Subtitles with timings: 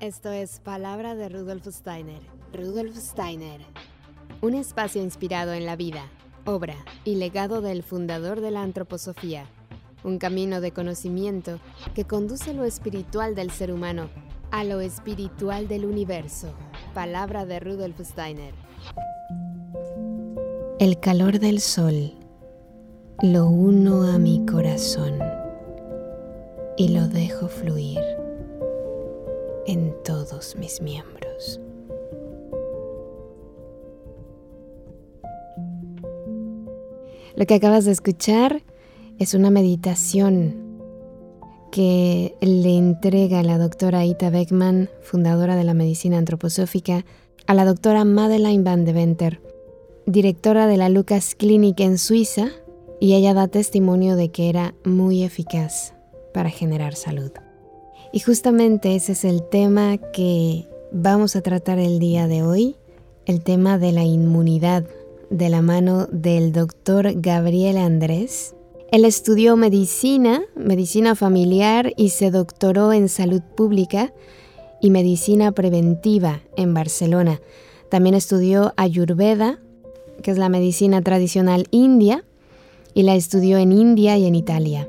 [0.00, 2.20] Esto es Palabra de Rudolf Steiner.
[2.52, 3.60] Rudolf Steiner.
[4.40, 6.04] Un espacio inspirado en la vida,
[6.44, 9.46] obra y legado del fundador de la antroposofía.
[10.04, 11.58] Un camino de conocimiento
[11.96, 14.08] que conduce lo espiritual del ser humano
[14.52, 16.52] a lo espiritual del universo.
[16.94, 18.54] Palabra de Rudolf Steiner.
[20.78, 22.14] El calor del sol
[23.20, 25.18] lo uno a mi corazón
[26.76, 28.17] y lo dejo fluir
[29.68, 31.60] en todos mis miembros.
[37.36, 38.62] Lo que acabas de escuchar
[39.18, 40.56] es una meditación
[41.70, 47.04] que le entrega la doctora Ita Beckman, fundadora de la medicina antroposófica,
[47.46, 49.40] a la doctora Madeleine van de Venter,
[50.06, 52.48] directora de la Lucas Clinic en Suiza,
[53.00, 55.94] y ella da testimonio de que era muy eficaz
[56.32, 57.30] para generar salud.
[58.12, 62.76] Y justamente ese es el tema que vamos a tratar el día de hoy,
[63.26, 64.84] el tema de la inmunidad
[65.30, 68.54] de la mano del doctor Gabriel Andrés.
[68.90, 74.14] Él estudió medicina, medicina familiar y se doctoró en salud pública
[74.80, 77.40] y medicina preventiva en Barcelona.
[77.90, 79.58] También estudió Ayurveda,
[80.22, 82.24] que es la medicina tradicional india,
[82.94, 84.88] y la estudió en India y en Italia.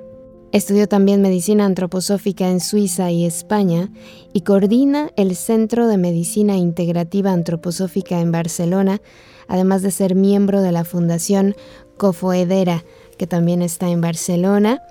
[0.52, 3.89] Estudió también medicina antroposófica en Suiza y España
[4.33, 9.00] y coordina el Centro de Medicina Integrativa Antroposófica en Barcelona,
[9.47, 11.53] además de ser miembro de la Fundación
[11.97, 12.83] Cofoedera,
[13.19, 14.81] que también está en Barcelona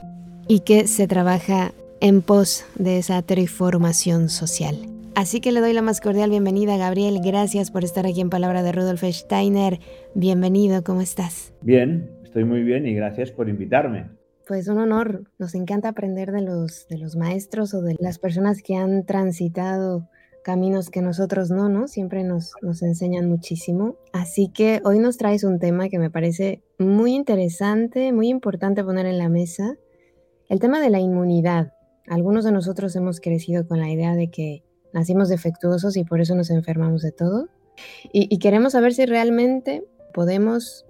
[0.46, 4.76] y que se trabaja en pos de esa triformación social.
[5.16, 7.18] Así que le doy la más cordial bienvenida, Gabriel.
[7.20, 9.80] Gracias por estar aquí en Palabra de Rudolf Steiner.
[10.14, 11.52] Bienvenido, ¿cómo estás?
[11.62, 14.17] Bien, estoy muy bien y gracias por invitarme
[14.48, 15.24] pues un honor.
[15.38, 20.08] Nos encanta aprender de los, de los maestros o de las personas que han transitado
[20.42, 21.86] caminos que nosotros no, ¿no?
[21.88, 23.96] Siempre nos, nos enseñan muchísimo.
[24.14, 29.04] Así que hoy nos traes un tema que me parece muy interesante, muy importante poner
[29.04, 29.76] en la mesa.
[30.48, 31.74] El tema de la inmunidad.
[32.06, 34.64] Algunos de nosotros hemos crecido con la idea de que
[34.94, 37.48] nacimos defectuosos y por eso nos enfermamos de todo.
[38.10, 40.87] Y, y queremos saber si realmente podemos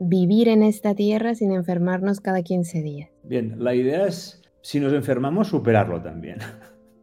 [0.00, 3.10] vivir en esta tierra sin enfermarnos cada 15 días.
[3.24, 6.38] Bien, la idea es, si nos enfermamos, superarlo también.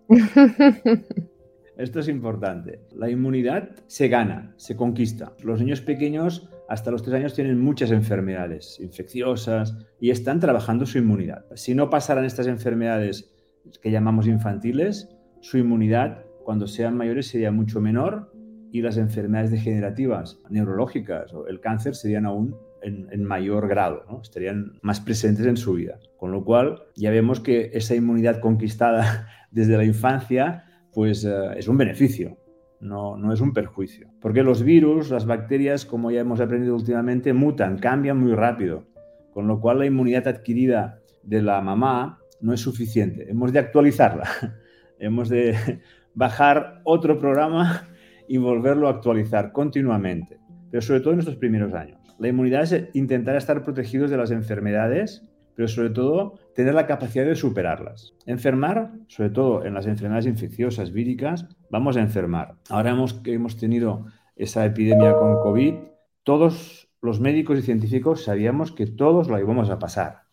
[1.78, 2.80] Esto es importante.
[2.96, 5.34] La inmunidad se gana, se conquista.
[5.44, 10.98] Los niños pequeños hasta los 3 años tienen muchas enfermedades infecciosas y están trabajando su
[10.98, 11.46] inmunidad.
[11.56, 13.34] Si no pasaran estas enfermedades
[13.82, 15.10] que llamamos infantiles,
[15.42, 18.32] su inmunidad cuando sean mayores sería mucho menor
[18.72, 25.00] y las enfermedades degenerativas, neurológicas o el cáncer serían aún en, mayor grado, estarían más
[25.00, 26.00] presentes en su vida.
[26.18, 31.68] Con lo cual ya vemos que esa inmunidad conquistada desde la infancia pues eh, es
[31.68, 32.38] un beneficio,
[32.80, 34.08] no, no es un perjuicio.
[34.22, 38.86] Porque los virus, las bacterias, como ya hemos aprendido últimamente, mutan, cambian muy rápido.
[39.34, 43.30] Con lo cual la inmunidad adquirida de la mamá no es suficiente.
[43.30, 44.30] Hemos de actualizarla.
[45.00, 45.82] Hemos de
[46.14, 47.90] bajar otro programa
[48.28, 50.40] y volverlo a actualizar continuamente,
[50.72, 52.05] pero sobre todo en estos primeros años.
[52.18, 55.24] La inmunidad es intentar estar protegidos de las enfermedades,
[55.56, 58.14] pero sobre todo tener la capacidad de superarlas.
[58.26, 62.56] Enfermar, sobre todo en las enfermedades infecciosas víricas, vamos a enfermar.
[62.70, 64.06] Ahora hemos, hemos tenido
[64.36, 65.76] esa epidemia con COVID,
[66.24, 70.24] todos los médicos y científicos sabíamos que todos lo íbamos a pasar.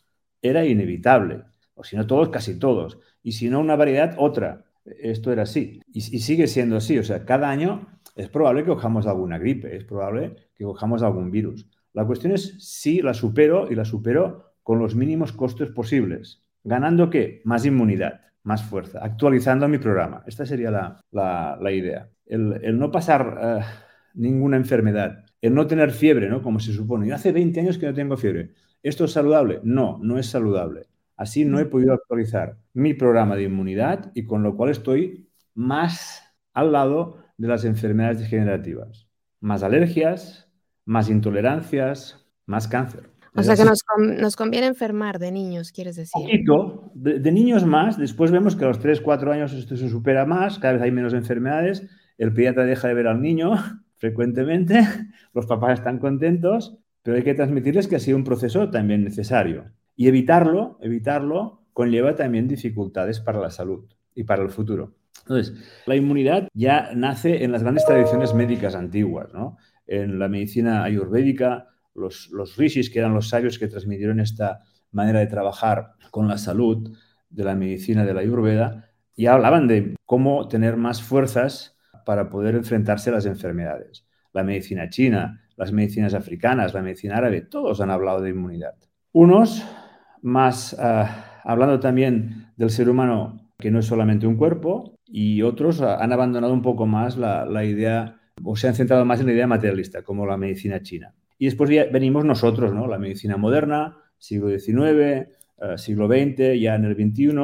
[0.40, 1.44] Era inevitable,
[1.74, 2.98] o si no todos, casi todos.
[3.22, 4.64] Y si no una variedad, otra.
[4.84, 5.80] Esto era así.
[5.92, 6.98] Y, y sigue siendo así.
[6.98, 11.30] O sea, cada año es probable que cojamos alguna gripe, es probable que cojamos algún
[11.30, 11.66] virus.
[11.92, 16.44] La cuestión es si la supero y la supero con los mínimos costes posibles.
[16.64, 17.42] ¿Ganando qué?
[17.44, 20.22] Más inmunidad, más fuerza, actualizando mi programa.
[20.26, 20.70] Esta sería
[21.10, 22.08] la, idea.
[22.26, 23.60] El, no pasar eh,
[24.14, 26.42] ninguna enfermedad, el no tener fiebre, ¿no?
[26.42, 27.08] Como se supone.
[27.08, 28.52] Yo hace 20 años que no tengo fiebre.
[28.82, 29.60] ¿Esto es saludable?
[29.64, 30.86] No, no es saludable.
[31.16, 36.22] Así no he podido actualizar mi programa de inmunidad y con lo cual estoy más
[36.52, 39.08] al lado de las enfermedades degenerativas.
[39.40, 40.48] Más alergias,
[40.84, 43.10] más intolerancias, más cáncer.
[43.34, 46.12] O sea que nos, conviene enfermar de niños, quieres decir.
[46.12, 50.24] Poquito, de, niños más, después vemos que a los 3, 4 años esto se supera
[50.24, 53.54] más, cada vez hay menos enfermedades, el pediatra deja de ver al niño
[53.96, 54.80] frecuentemente,
[55.34, 59.64] los papás están contentos, pero hay que transmitirles que ha sido un proceso también necesario.
[59.96, 64.94] Y evitarlo, evitarlo, conlleva también dificultades para la salud y para el futuro.
[65.22, 65.54] Entonces,
[65.86, 69.56] la inmunidad ya nace en las grandes tradiciones médicas antiguas, ¿no?
[69.86, 74.60] En la medicina ayurvédica, los, rishis, que eran los sabios que transmitieron esta
[74.90, 76.96] manera de trabajar con la salud
[77.30, 82.54] de la medicina de la ayurveda, y hablaban de cómo tener más fuerzas para poder
[82.54, 84.06] enfrentarse a las enfermedades.
[84.32, 88.74] La medicina china, las medicinas africanas, la medicina árabe, todos han hablado de inmunidad.
[89.12, 89.62] Unos
[90.22, 95.82] más ah, hablando también del ser humano que no es solamente un cuerpo y otros
[95.82, 99.32] han abandonado un poco más la, la idea o se han centrado más en la
[99.32, 101.14] idea materialista, como la medicina china.
[101.38, 102.86] Y después venimos nosotros, ¿no?
[102.86, 105.28] La medicina moderna, siglo XIX, eh,
[105.76, 107.34] siglo XX, ya en el XXI,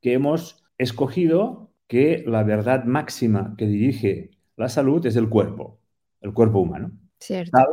[0.00, 5.80] que hemos escogido que la verdad máxima que dirige la salud es el cuerpo,
[6.20, 6.92] el cuerpo humano.
[7.20, 7.52] Cierto.
[7.52, 7.66] Tal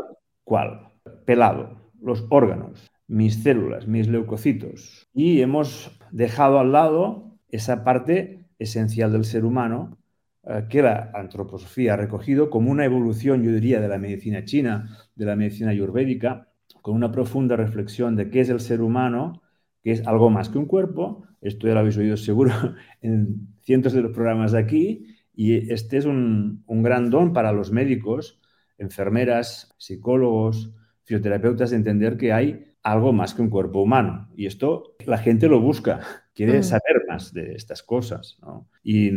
[0.43, 0.91] cual,
[1.25, 5.09] pelado, los órganos, mis células, mis leucocitos.
[5.13, 9.97] Y hemos dejado al lado esa parte esencial del ser humano
[10.43, 14.97] eh, que la antroposofía ha recogido como una evolución, yo diría, de la medicina china,
[15.15, 16.49] de la medicina ayurvédica,
[16.81, 19.41] con una profunda reflexión de qué es el ser humano,
[19.83, 21.25] que es algo más que un cuerpo.
[21.41, 22.53] Esto ya lo habéis oído seguro
[23.01, 25.05] en cientos de los programas de aquí.
[25.33, 28.41] Y este es un, un gran don para los médicos,
[28.77, 30.73] enfermeras, psicólogos,
[31.03, 34.29] fisioterapeutas, de entender que hay algo más que un cuerpo humano.
[34.35, 36.01] Y esto la gente lo busca,
[36.45, 36.63] quiere mm.
[36.63, 38.37] saber más de estas cosas.
[38.83, 39.11] Y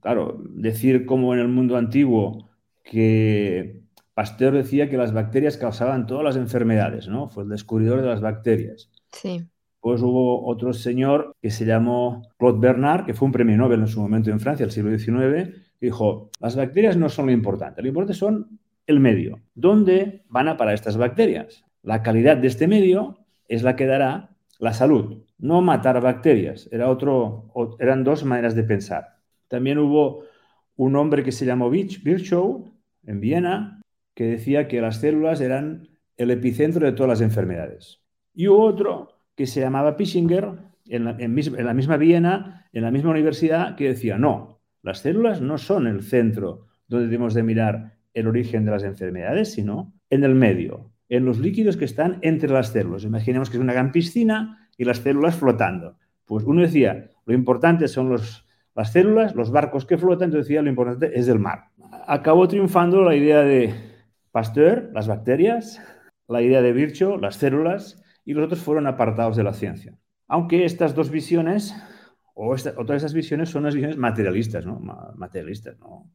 [0.00, 2.48] claro, decir como en el mundo antiguo
[2.84, 3.80] que
[4.14, 7.28] Pasteur decía que las bacterias causaban todas las enfermedades, ¿no?
[7.28, 8.90] Fue el descubridor de las bacterias.
[9.12, 9.46] Sí.
[9.80, 13.88] Pues hubo otro señor que se llamó Claude Bernard, que fue un premio Nobel en
[13.88, 17.82] su momento en Francia, el siglo XIX, que dijo, las bacterias no son lo importante,
[17.82, 19.40] lo importante son el medio.
[19.54, 21.64] ¿Dónde van a parar estas bacterias?
[21.82, 23.18] La calidad de este medio
[23.48, 26.68] es la que dará la salud, no matar bacterias.
[26.70, 29.16] Era otro, eran dos maneras de pensar.
[29.48, 30.24] También hubo
[30.76, 32.72] un hombre que se llamó Virchow
[33.04, 33.80] en Viena
[34.14, 38.02] que decía que las células eran el epicentro de todas las enfermedades.
[38.34, 40.52] Y hubo otro que se llamaba Pischinger
[40.86, 45.86] en la, misma Viena, en la misma universidad, que decía, no, las células no son
[45.86, 50.92] el centro donde debemos de mirar el origen de las enfermedades, sino en el medio,
[51.08, 53.04] en los líquidos que están entre las células.
[53.04, 55.98] Imaginemos que es una gran piscina y las células flotando.
[56.24, 60.62] Pues uno decía, lo importante son los, las células, los barcos que flotan, entonces decía,
[60.62, 61.66] lo importante es el mar.
[62.06, 63.74] Acabó triunfando la idea de
[64.32, 65.82] Pasteur, las bacterias,
[66.28, 69.98] la idea de Virchow, las células, y los otros fueron apartados de la ciencia.
[70.28, 71.74] Aunque estas dos visiones,
[72.32, 74.80] o, todas esas visiones, son unas visiones materialistas, ¿no?
[75.14, 76.10] Materialistas, ¿no?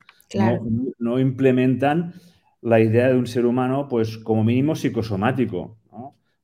[0.97, 2.15] no implementan
[2.61, 5.77] la idea de un ser humano, pues como mínimo psicosomático,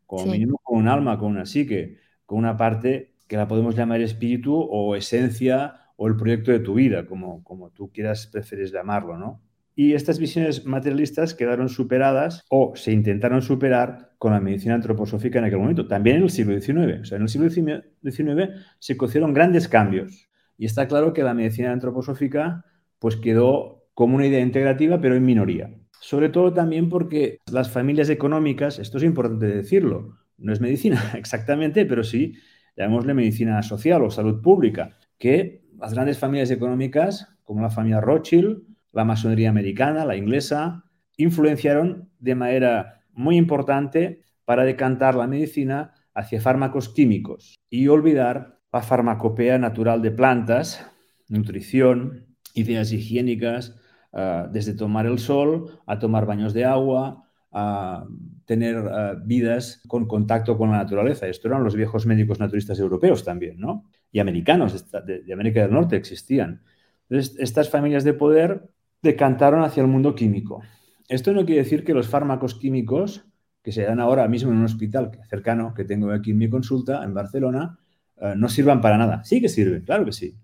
[0.06, 2.01] como mínimo con un alma, con una psique,
[2.32, 6.76] con una parte que la podemos llamar espíritu o esencia o el proyecto de tu
[6.76, 9.42] vida, como, como tú quieras, prefieres llamarlo, ¿no?
[9.76, 15.46] Y estas visiones materialistas quedaron superadas o se intentaron superar con la medicina antroposófica en
[15.46, 17.02] aquel momento, también en el siglo XIX.
[17.02, 18.50] O sea, en el siglo XIX
[18.80, 20.30] se cocieron grandes cambios.
[20.58, 22.64] Y está claro que la medicina antroposófica
[22.98, 25.70] pues quedó como una idea integrativa, pero en minoría.
[26.00, 31.86] Sobre todo también porque las familias económicas, esto es importante decirlo, no es medicina exactamente,
[31.86, 32.34] pero sí,
[32.76, 38.64] llamémosle medicina social o salud pública, que las grandes familias económicas, como la familia Rothschild,
[38.92, 40.86] la masonería americana, la inglesa,
[41.18, 48.82] influenciaron de manera muy importante para decantar la medicina hacia fármacos químicos y olvidar la
[48.82, 50.86] farmacopea natural de plantas,
[51.30, 53.82] nutrición, ideas higiénicas,
[54.14, 58.06] Ah, desde tomar el sol a tomar baños de agua, a
[58.52, 61.26] tener ah, vidas con contacto con la naturaleza.
[61.26, 63.86] Esto eran los viejos médicos naturistas europeos también, ¿no?
[64.12, 66.62] Y americanos de, América del Norte existían.
[67.08, 68.70] Entonces, estas familias de poder
[69.02, 70.62] decantaron hacia el mundo químico.
[71.08, 73.24] Esto no quiere decir que los fármacos químicos
[73.64, 77.06] que se dan ahora mismo en un hospital cercano que tengo aquí en mi consulta,
[77.06, 77.80] en Barcelona,
[78.20, 79.24] ah, no sirvan para nada.
[79.24, 80.36] Sí que sirven, claro que sí.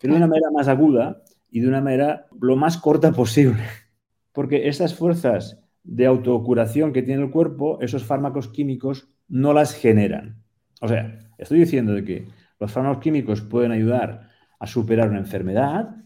[0.00, 3.62] Pero de una manera más aguda y de una manera lo más corta posible.
[4.32, 10.42] Porque esas fuerzas de autocuración que tiene el cuerpo, esos fármacos químicos no las generan.
[10.80, 12.26] O sea, estoy diciendo de que
[12.60, 15.96] los fármacos químicos pueden ayudar a superar una enfermedad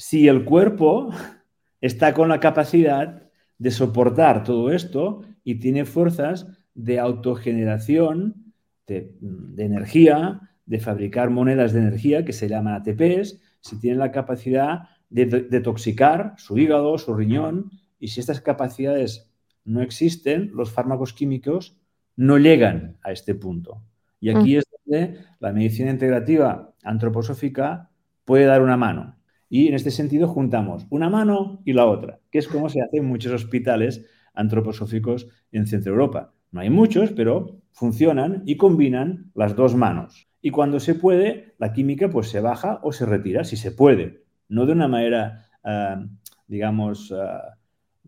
[0.00, 1.10] si el cuerpo
[1.80, 3.22] está con la capacidad
[3.58, 8.54] de soportar todo esto y tiene fuerzas de autogeneración
[8.86, 9.14] de,
[9.58, 15.26] energía, de fabricar monedas de energía que se llaman ATPs, si tiene la capacidad de
[15.26, 17.70] detoxicar su hígado, su riñón,
[18.00, 19.30] y si estas capacidades
[19.64, 21.76] no existen, los fármacos químicos
[22.16, 23.82] no llegan a este punto.
[24.18, 24.58] Y aquí mm.
[24.58, 27.90] es donde la medicina integrativa antroposófica
[28.24, 29.16] puede dar una mano.
[29.48, 32.98] Y en este sentido juntamos una mano y la otra, que es como se hace
[32.98, 36.32] en muchos hospitales antroposóficos en Centro Europa.
[36.52, 40.28] No hay muchos, pero funcionan y combinan las dos manos.
[40.42, 44.24] Y cuando se puede, la química pues se baja o se retira, si se puede.
[44.48, 46.04] No de una manera, ah,
[46.46, 47.56] digamos, ah,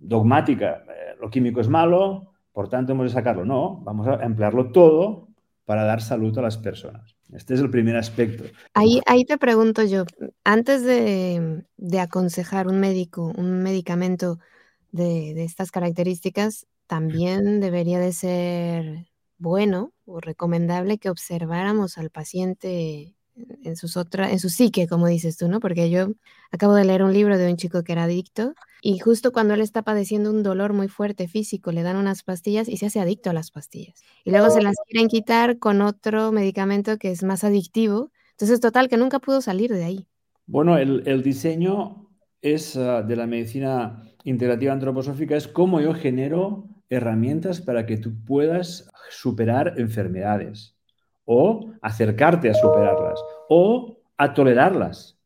[0.03, 0.85] dogmática.
[0.89, 3.45] Eh, lo químico es malo, por tanto hemos de sacarlo.
[3.45, 5.29] No, vamos a emplearlo todo
[5.65, 7.17] para dar salud a las personas.
[7.33, 8.45] Este es el primer aspecto.
[8.75, 10.05] Ahí, ahí te pregunto yo,
[10.45, 11.65] antes de,
[11.99, 14.39] aconsejar un médico, un medicamento
[14.91, 19.07] de, de, estas características, también debería de ser
[19.39, 23.15] bueno o recomendable que observáramos al paciente
[23.65, 25.61] en, sus otra, en su psique, como dices tú, ¿no?
[25.61, 26.09] Porque yo
[26.51, 29.61] acabo de leer un libro de un chico que era adicto y justo cuando él
[29.61, 33.31] está padeciendo un dolor muy fuerte físico, le dan unas pastillas y se hace adicto
[33.31, 34.03] a las pastillas.
[34.25, 38.11] Y luego se las quieren quitar con otro medicamento que es más adictivo.
[38.33, 40.07] Entonces, total, que nunca pudo salir de ahí.
[40.47, 42.09] Bueno, el, diseño
[42.41, 48.13] es ah, de la medicina integrativa antroposófica, es cómo yo genero herramientas para que tú
[48.25, 50.77] puedas superar enfermedades
[51.25, 55.19] o acercarte a superarlas, o a tolerarlas,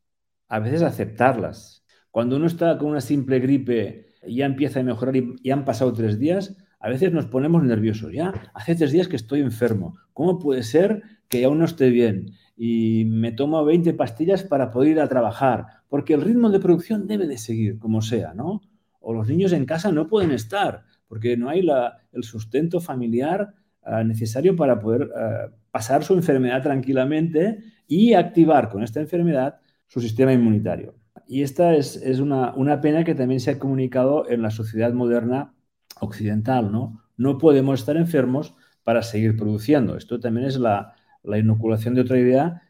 [0.49, 1.85] a veces aceptarlas.
[2.11, 5.93] Cuando uno está con una simple gripe y ya empieza a mejorar y, han pasado
[5.93, 8.12] tres días, a veces nos ponemos nerviosos.
[8.12, 9.97] Ya, hace tres días que estoy enfermo.
[10.12, 12.33] ¿Cómo puede ser que aún no esté bien?
[12.57, 17.07] Y me tomo 20 pastillas para poder ir a trabajar, porque el ritmo de producción
[17.07, 18.62] debe de seguir, como sea, ¿no?
[19.00, 21.67] O los niños en casa no pueden estar, porque no hay
[22.12, 28.83] el sustento familiar uh, necesario para poder uh, pasar su enfermedad tranquilamente y activar con
[28.83, 30.95] esta enfermedad su sistema inmunitario.
[31.28, 35.52] Y esta es, una, una, pena que también se ha comunicado en la sociedad moderna
[36.00, 37.02] occidental, ¿no?
[37.18, 38.54] No podemos estar enfermos
[38.85, 39.99] para seguir produciendo.
[39.99, 42.62] Esto también es la, la inoculación de otra idea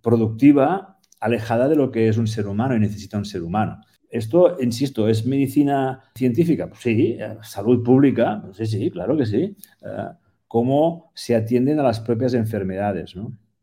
[0.00, 3.80] productiva alejada de lo que es un ser humano y necesita un ser humano.
[4.08, 6.68] Esto, insisto, ¿es medicina científica?
[6.68, 9.56] Pues sí, eh, salud pública, pues sí, sí, claro que sí.
[9.82, 10.23] Uh,
[10.54, 13.16] cómo se atienden a las propias enfermedades.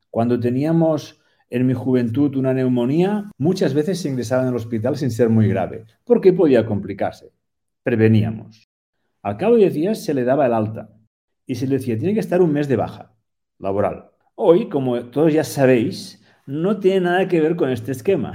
[0.10, 5.10] Cuando teníamos en mi juventud una neumonía, muchas veces se ingresaba en el hospital sin
[5.10, 7.31] ser muy grave, porque podía complicarse.
[7.81, 8.67] Preveníamos.
[9.21, 10.89] Al cabo de días se le daba el alta
[11.45, 13.13] y se le decía, tiene que estar un mes de baja
[13.57, 14.12] laboral.
[14.36, 18.33] Hoy, como todos ya sabéis, no tiene nada que ver con este esquema.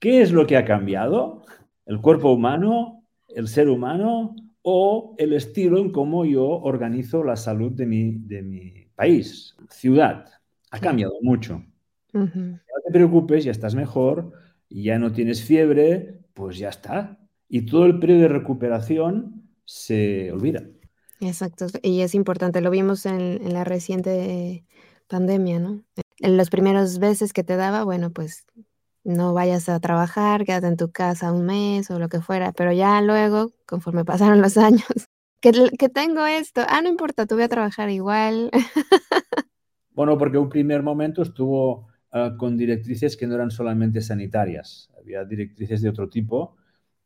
[0.00, 1.44] ¿Qué es lo que ha cambiado?
[1.86, 7.72] El cuerpo humano, el ser humano o el estilo en cómo yo organizo la salud
[7.72, 10.26] de mi, de mi país, ciudad.
[10.70, 11.62] Ha cambiado mucho.
[12.12, 14.32] No te preocupes, ya estás mejor,
[14.70, 17.18] ya no tienes fiebre, pues ya está.
[17.48, 20.64] Y todo el periodo de recuperación se olvida.
[21.20, 24.64] Exacto, y es importante, lo vimos en, en la reciente
[25.06, 25.82] pandemia, ¿no?
[26.18, 28.46] En los primeros veces que te daba, bueno, pues
[29.04, 32.72] no vayas a trabajar, quédate en tu casa un mes o lo que fuera, pero
[32.72, 35.08] ya luego, conforme pasaron los años,
[35.40, 38.50] que, que tengo esto, ah, no importa, tú voy a trabajar igual.
[39.94, 45.22] Bueno, porque un primer momento estuvo uh, con directrices que no eran solamente sanitarias, había
[45.26, 46.56] directrices de otro tipo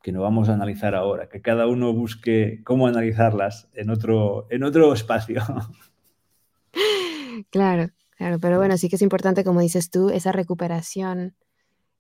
[0.07, 4.63] que no vamos a analizar ahora, que cada uno busque cómo analizarlas en otro, en
[4.63, 5.43] otro espacio.
[7.51, 11.35] Claro, claro, pero bueno, sí que es importante, como dices tú, esa recuperación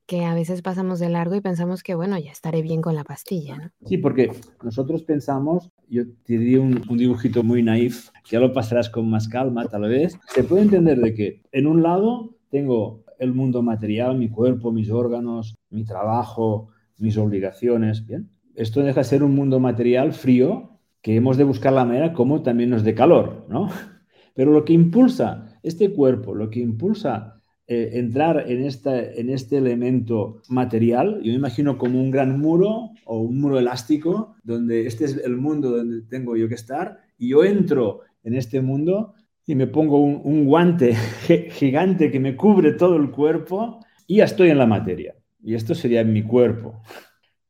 [0.06, 3.04] que a veces pasamos de largo y pensamos que, bueno, ya estaré bien con la
[3.04, 3.58] pastilla.
[3.58, 3.70] ¿no?
[3.84, 4.30] Sí, porque
[4.62, 9.28] nosotros pensamos, yo te di un, un, dibujito muy naif, ya lo pasarás con más
[9.28, 14.16] calma tal vez, se puede entender de que en un lado tengo el mundo material,
[14.16, 18.30] mi cuerpo, mis órganos, mi trabajo, mis obligaciones, ¿bien?
[18.54, 22.42] Esto deja de ser un mundo material frío que hemos de buscar la manera como
[22.42, 23.68] también nos dé calor, ¿no?
[24.34, 27.35] Pero lo que impulsa este cuerpo, lo que impulsa
[27.68, 32.90] eh, entrar en, esta, en este elemento material, yo me imagino como un gran muro
[33.04, 37.30] o un muro elástico, donde este es el mundo donde tengo yo que estar, y
[37.30, 39.14] yo entro en este mundo
[39.46, 40.94] y me pongo un, un guante
[41.50, 45.14] gigante que me cubre todo el cuerpo y ya estoy en la materia.
[45.42, 46.82] Y esto sería mi cuerpo.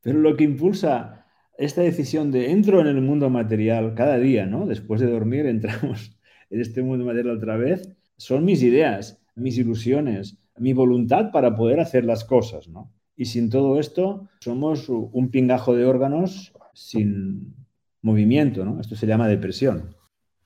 [0.03, 1.27] Pero lo que impulsa
[1.59, 4.67] esta decisión de entro en el mundo material cada día, ¿no?
[4.67, 6.19] Después de dormir entramos
[6.51, 11.81] en este mundo material otra vez, son mis ideas mis ilusiones, mi voluntad para poder
[11.81, 12.93] hacer las cosas, ¿no?
[13.17, 17.55] Y sin todo esto, somos un pingajo de órganos sin
[18.03, 18.81] movimiento, ¿no?
[18.81, 19.95] Esto se llama depresión.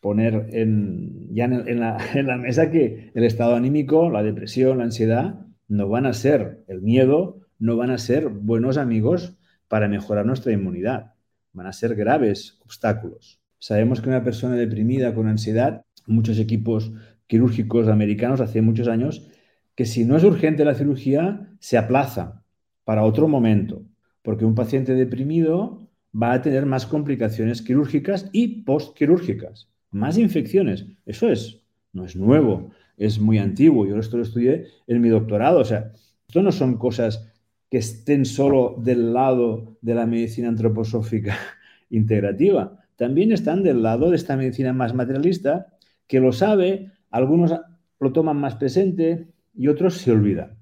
[0.00, 1.68] Poner en, ya en,
[2.14, 6.64] en la mesa que el estado anímico, la depresión, la ansiedad, no van a ser
[6.68, 9.36] el miedo, no van a ser buenos amigos
[9.68, 11.14] para mejorar nuestra inmunidad.
[11.52, 13.40] Van a ser graves obstáculos.
[13.58, 16.92] Sabemos que una persona deprimida con ansiedad, muchos equipos
[17.30, 19.28] quirúrgicos americanos hace muchos años
[19.76, 22.42] que si no es urgente la cirugía, se aplaza
[22.82, 23.84] para otro momento,
[24.22, 30.86] porque un paciente deprimido va a tener más complicaciones quirúrgicas y postquirúrgicas, más infecciones.
[31.06, 31.60] Eso es,
[31.92, 32.72] no es nuevo.
[32.96, 33.86] es muy antiguo.
[33.86, 35.60] Yo esto lo estudié en mi doctorado.
[35.60, 35.92] O sea,
[36.26, 37.30] esto no son cosas
[37.70, 41.38] que estén solo del lado de la medicina antroposófica
[41.90, 42.76] integrativa.
[42.96, 45.68] También están del lado de esta medicina más materialista,
[46.08, 47.54] que lo sabe, algunos
[47.98, 50.58] lo toman más presente y otros se olvidan.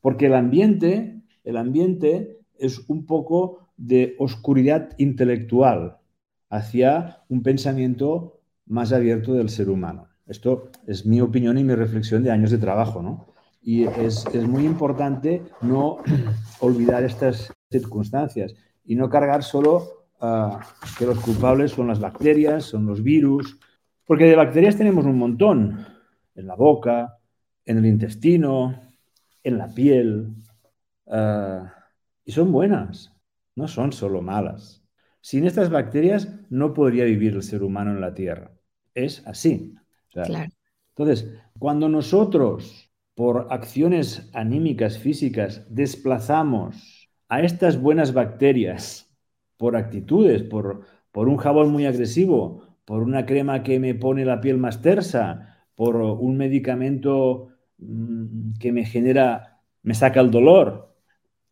[0.00, 5.98] Porque el ambiente, el ambiente es un poco de oscuridad intelectual
[6.50, 10.08] hacia un pensamiento más abierto del ser humano.
[10.26, 13.26] Esto es mi opinión y mi reflexión de años de trabajo, ¿no?
[13.62, 15.98] Y es, muy importante no
[16.60, 18.54] olvidar estas circunstancias
[18.84, 20.58] y no cargar solo uh,
[20.98, 23.58] que los culpables son las bacterias, son los virus,
[24.08, 25.86] porque de bacterias tenemos un montón
[26.34, 27.18] en la boca,
[27.66, 28.80] en el intestino,
[29.44, 30.34] en la piel,
[31.04, 31.66] uh,
[32.24, 33.14] y son buenas,
[33.54, 34.82] no son solo malas.
[35.20, 38.50] Sin estas bacterias no podría vivir el ser humano en la Tierra.
[38.94, 39.74] Es así.
[40.14, 49.14] Entonces, cuando nosotros, por acciones anímicas físicas, desplazamos a estas buenas bacterias
[49.58, 54.40] por actitudes, por, por un jabón muy agresivo, por una crema que me pone la
[54.40, 60.96] piel más tersa, por un medicamento mm, que me genera, me saca el dolor,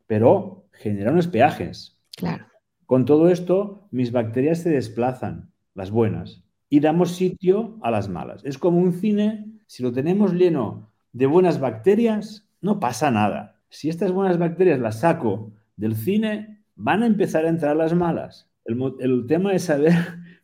[0.06, 2.00] pero genera unos peajes.
[2.16, 2.46] Claro.
[2.86, 8.42] Con todo esto, mis bacterias se desplazan, las buenas, y damos sitio a las malas.
[8.46, 13.60] Es como un cine, si lo tenemos lleno de buenas bacterias, no pasa nada.
[13.68, 18.48] Si estas buenas bacterias las saco del cine, van a empezar a entrar las malas.
[18.64, 19.92] El, tema es saber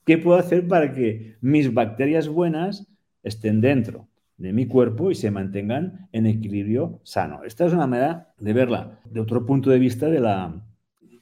[0.04, 2.86] qué puedo hacer para que mis bacterias buenas
[3.22, 7.44] estén dentro de mi cuerpo y se mantengan en equilibrio sano.
[7.44, 10.20] Esta es una manera de verla de otro punto de vista de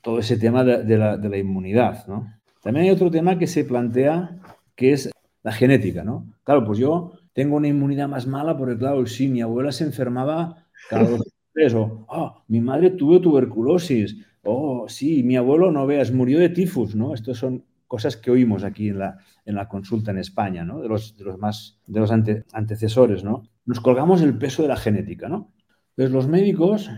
[0.00, 2.06] todo ese tema de, la, inmunidad.
[2.06, 2.32] ¿no?
[2.62, 4.38] También hay otro tema que se plantea
[4.74, 5.10] que es
[5.42, 6.02] la genética.
[6.02, 6.32] ¿no?
[6.44, 10.66] Claro, pues yo tengo una inmunidad más mala porque, claro, sí, mi abuela se enfermaba
[10.88, 11.22] cada dos
[11.52, 16.48] tres, o oh, mi madre tuvo tuberculosis, oh, sí, mi abuelo, no veas, murió de
[16.48, 17.14] tifus, ¿no?
[17.14, 20.80] Estos son cosas que oímos aquí en la, en la consulta en España, ¿no?
[20.80, 23.42] De los, de los más, de los antecesores, ¿no?
[23.64, 25.50] Nos colgamos el peso de la genética, ¿no?
[25.96, 26.88] Entonces, los médicos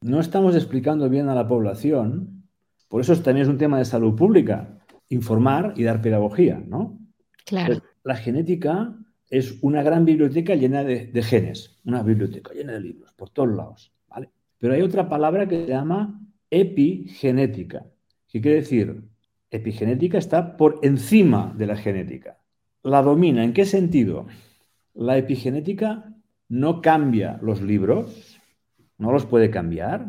[0.00, 2.46] no estamos explicando bien a la población,
[2.88, 4.78] por eso también es un tema de salud pública,
[5.10, 6.98] informar y dar pedagogía, ¿no?
[7.44, 7.82] Claro.
[8.02, 8.96] la genética
[9.28, 13.92] es una gran biblioteca llena de, genes, una biblioteca llena de libros por todos lados,
[14.08, 14.30] ¿vale?
[14.56, 16.18] Pero hay otra palabra que se llama
[16.48, 17.84] epigenética,
[18.28, 19.11] que quiere decir,
[19.52, 22.38] epigenética está por encima de la genética.
[22.82, 24.26] La domina, ¿en qué sentido?
[24.94, 26.12] La epigenética
[26.48, 28.40] no cambia los libros,
[28.98, 30.00] no los puede cambiar.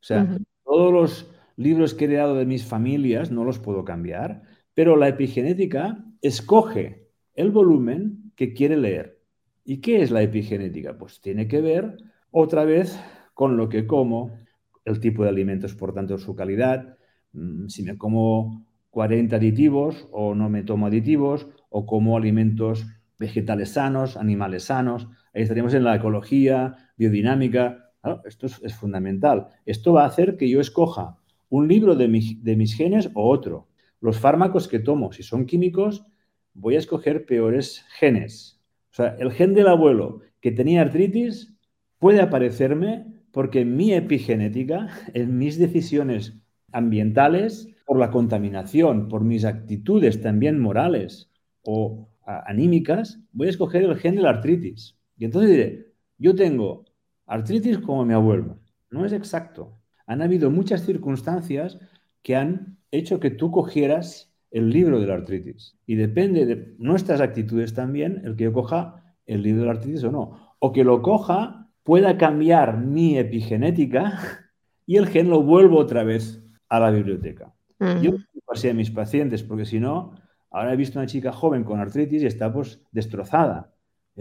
[0.00, 4.42] O sea, todos los libros que he heredado de mis familias no los puedo cambiar,
[4.74, 9.20] pero la epigenética escoge el volumen que quiere leer.
[9.64, 10.96] ¿Y qué es la epigenética?
[10.96, 11.96] Pues tiene que ver
[12.30, 12.98] otra vez
[13.34, 14.36] con lo que como,
[14.84, 16.96] el tipo de alimentos, por tanto, su calidad,
[17.32, 18.67] mm, si me como
[18.98, 22.84] 40 aditivos o no me tomo aditivos, o como alimentos
[23.16, 25.06] vegetales sanos, animales sanos.
[25.32, 27.92] Ahí estaríamos en la ecología, biodinámica,
[28.24, 29.46] esto es, fundamental.
[29.66, 31.16] Esto va a hacer que yo escoja
[31.48, 32.08] un libro de,
[32.42, 33.68] de mis genes o otro.
[34.00, 36.04] Los fármacos que tomo, si son químicos,
[36.52, 38.60] voy a escoger peores genes.
[38.90, 41.56] O sea, el gen del abuelo que tenía artritis
[42.00, 46.36] puede aparecerme porque en mi epigenética, en mis decisiones
[46.72, 51.30] ambientales, por la contaminación, por mis actitudes también morales
[51.62, 54.98] o anímicas, voy a escoger el gen de la artritis.
[55.16, 56.84] Y entonces diré, yo tengo
[57.28, 58.58] Artritis como mi abuelo.
[58.90, 59.78] No es exacto.
[60.06, 61.78] Han habido muchas circunstancias
[62.22, 65.76] que han hecho que tú cogieras el libro de la artritis.
[65.84, 70.04] Y depende de nuestras actitudes también el que yo coja el libro de la artritis
[70.04, 70.56] o no.
[70.58, 74.18] O que lo coja pueda cambiar mi epigenética
[74.86, 77.54] y el gen lo vuelvo otra vez a la biblioteca.
[78.02, 78.12] Yo
[78.44, 80.14] pasé a mis pacientes porque si no,
[80.50, 83.72] ahora he visto una chica joven con artritis y está pues destrozada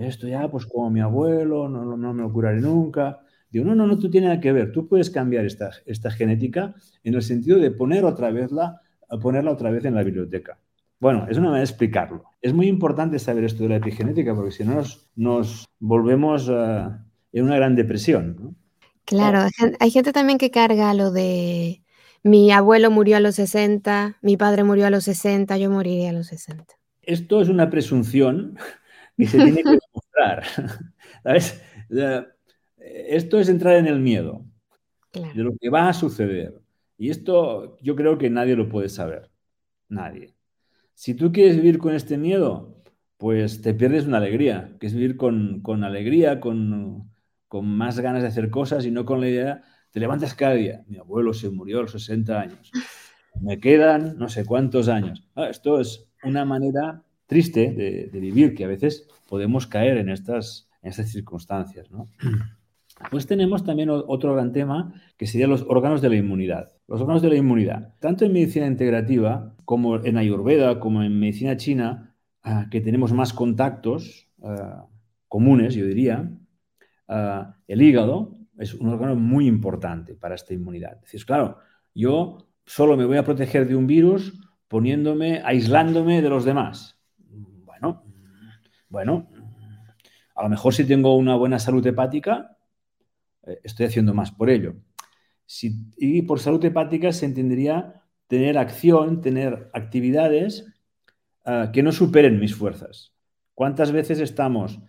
[0.05, 3.19] esto ya, pues como mi abuelo, no, no me lo curaré nunca.
[3.49, 4.71] Digo, no, no, no, tú tienes nada que ver.
[4.71, 8.81] Tú puedes cambiar esta, esta genética en el sentido de poner otra vez la,
[9.21, 10.59] ponerla otra vez en la biblioteca.
[10.99, 12.25] Bueno, es una manera de explicarlo.
[12.41, 14.81] Es muy importante saber esto de la epigenética porque si no
[15.15, 16.87] nos, volvemos eh,
[17.33, 18.55] en una gran depresión.
[19.05, 19.47] Claro,
[19.79, 21.81] hay gente también que carga lo de
[22.23, 26.13] mi abuelo murió a los 60, mi padre murió a los 60, yo moriré a
[26.13, 26.65] los 60.
[27.01, 28.57] Esto es una presunción
[29.17, 30.43] y se tiene que demostrar.
[31.23, 31.61] ¿Sabes?
[32.77, 34.45] Esto es entrar en el miedo
[35.13, 36.61] de lo que va a suceder.
[36.97, 39.29] Y esto yo creo que nadie lo puede saber.
[39.89, 40.35] Nadie.
[40.93, 42.83] Si tú quieres vivir con este miedo,
[43.17, 47.11] pues te pierdes una alegría, que es vivir con, alegría, con,
[47.47, 49.63] con, más ganas de hacer cosas y no con la idea,
[49.97, 50.83] te levantas cada día.
[50.87, 52.71] Mi abuelo se murió a los 60 años.
[53.41, 55.27] Me quedan no sé cuántos años.
[55.33, 60.69] Ah, esto es una manera triste de, vivir, que a veces podemos caer en estas,
[60.91, 61.89] circunstancias.
[61.89, 62.09] ¿no?
[63.09, 66.71] Pues tenemos también otro gran tema que serían los órganos de la inmunidad.
[66.87, 71.57] Los órganos de la inmunidad, tanto en medicina integrativa como en Ayurveda, como en medicina
[71.57, 74.87] china, ah, que tenemos más contactos ah,
[75.27, 76.31] comunes, yo diría,
[77.67, 80.99] el hígado es un órgano muy importante para esta inmunidad.
[81.11, 81.59] Es claro,
[81.93, 84.33] yo solo me voy a proteger de un virus
[84.67, 86.99] poniéndome, aislándome de los demás.
[87.65, 88.03] Bueno,
[88.89, 89.29] bueno,
[90.35, 92.57] a lo mejor si tengo una buena salud hepática,
[93.45, 94.75] eh, estoy haciendo más por ello.
[95.97, 100.65] y por salud hepática se entendería tener acción, tener actividades
[101.45, 103.13] ah, que no superen mis fuerzas.
[103.53, 104.79] ¿Cuántas veces estamos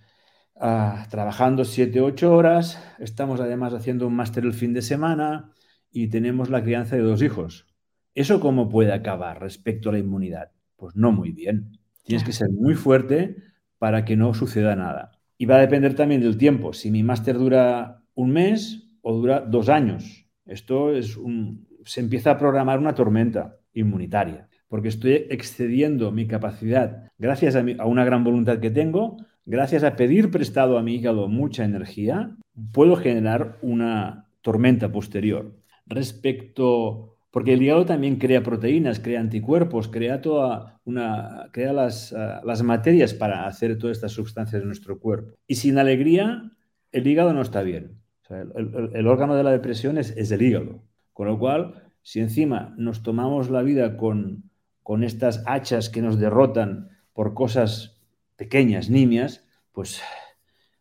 [0.61, 5.53] ah, trabajando 7, 8 horas, estamos además haciendo un máster el fin de semana
[5.91, 7.67] y tenemos la crianza de dos hijos?
[8.15, 10.53] ¿Eso cómo puede acabar respecto a la inmunidad?
[10.77, 11.79] Pues no muy bien.
[12.05, 13.37] Tienes que ser muy fuerte
[13.79, 15.13] para que no suceda nada.
[15.37, 16.73] Y va a depender también del tiempo.
[16.73, 20.27] Si mi máster dura un mes o dura dos años.
[20.45, 27.11] Esto es un, se empieza a programar una tormenta inmunitaria, porque estoy excediendo mi capacidad
[27.19, 29.17] gracias a una gran voluntad que tengo,
[29.49, 32.37] gracias a pedir prestado a mi hígado mucha energía,
[32.73, 35.57] puedo generar una tormenta posterior.
[35.87, 42.43] Respecto, porque el hígado también crea proteínas, crea anticuerpos, crea toda una, crea las, ah,
[42.63, 45.35] materias para hacer todas estas sustancias en nuestro cuerpo.
[45.47, 46.53] Y sin alegría,
[46.93, 47.99] el hígado no está bien
[48.31, 50.83] el, órgano de la depresión es, el hígado.
[51.13, 54.51] Con lo cual, si encima nos tomamos la vida con,
[54.83, 57.98] con estas hachas que nos derrotan por cosas
[58.39, 60.01] pequeñas, nimias, pues,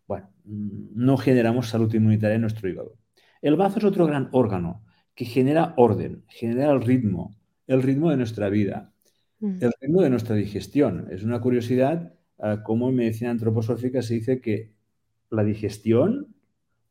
[0.07, 2.95] bueno, no generamos salud inmunitaria en nuestro hígado.
[3.41, 7.35] El bazo es otro gran órgano que genera orden, genera el ritmo,
[7.67, 8.93] el ritmo de nuestra vida,
[9.41, 9.57] mm.
[9.59, 11.09] el ritmo de nuestra digestión.
[11.11, 14.71] Es una curiosidad uh, cómo en medicina antroposófica se dice que
[15.29, 16.37] la digestión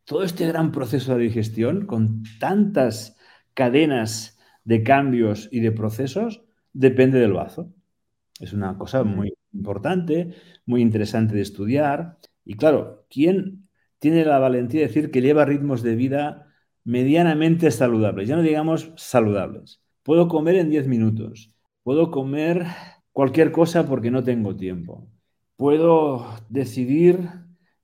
[0.07, 3.19] todo este gran proceso de digestión, con tantas
[3.55, 7.75] cadenas de cambios y de procesos, depende del bazo.
[8.41, 10.35] Es una cosa muy importante,
[10.66, 12.19] muy interesante de estudiar.
[12.45, 16.47] Y claro, ¿quién tiene la valentía de decir que lleva ritmos de vida
[16.85, 18.29] medianamente saludables?
[18.29, 19.83] Ya no digamos saludables.
[20.03, 21.55] Puedo comer en 10 minutos.
[21.83, 22.66] Puedo comer
[23.12, 25.09] cualquier cosa porque no tengo tiempo.
[25.57, 27.31] Puedo decidir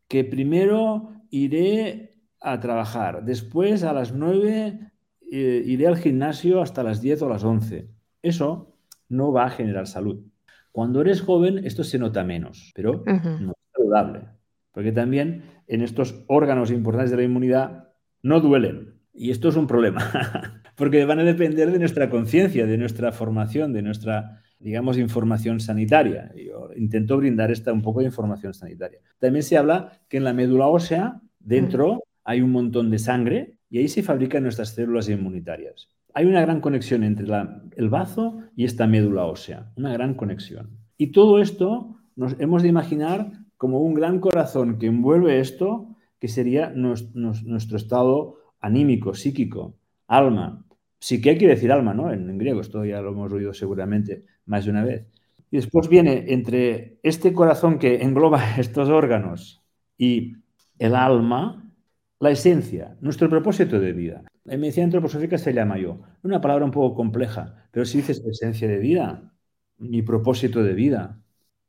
[0.09, 3.25] que primero iré a trabajar.
[3.25, 4.93] Después a las 9
[5.33, 7.89] eh, iré al gimnasio hasta las 10 o las 11.
[8.23, 8.77] Eso
[9.09, 10.23] no va a generar salud.
[10.73, 14.23] Cuando eres joven esto se nota menos, pero no es saludable.
[14.73, 17.91] Porque también en estos órganos importantes de la inmunidad
[18.23, 18.95] no duelen.
[19.15, 20.11] Y esto es un problema,
[20.77, 26.33] porque van a depender de nuestra conciencia, de nuestra formación, de nuestra, digamos, información sanitaria.
[26.35, 29.01] Yo intento brindar esta un poco de información sanitaria.
[29.19, 33.79] También se habla que en la médula ósea, dentro, hay un montón de sangre y
[33.79, 35.89] ahí se fabrican nuestras células inmunitarias.
[36.15, 37.27] Hay una gran conexión entre
[37.77, 40.79] el bazo y esta médula ósea, una gran conexión.
[40.97, 46.29] Y todo esto nos hemos de imaginar como un gran corazón que envuelve esto, que
[46.29, 50.67] sería nuestro, estado anímico, psíquico, alma.
[50.99, 52.13] Psique quiere decir alma, ¿no?
[52.13, 55.07] En, en griego, esto ya lo hemos oído seguramente más de una vez.
[55.51, 59.63] Y después viene entre este corazón que engloba estos órganos
[59.97, 60.37] y
[60.79, 61.71] el alma,
[62.21, 64.25] la esencia, nuestro propósito de vida.
[64.45, 66.01] En medicina antroposófica se llama yo.
[66.23, 69.33] Una palabra un poco compleja, pero si dices esencia de vida,
[69.79, 71.23] mi propósito de vida,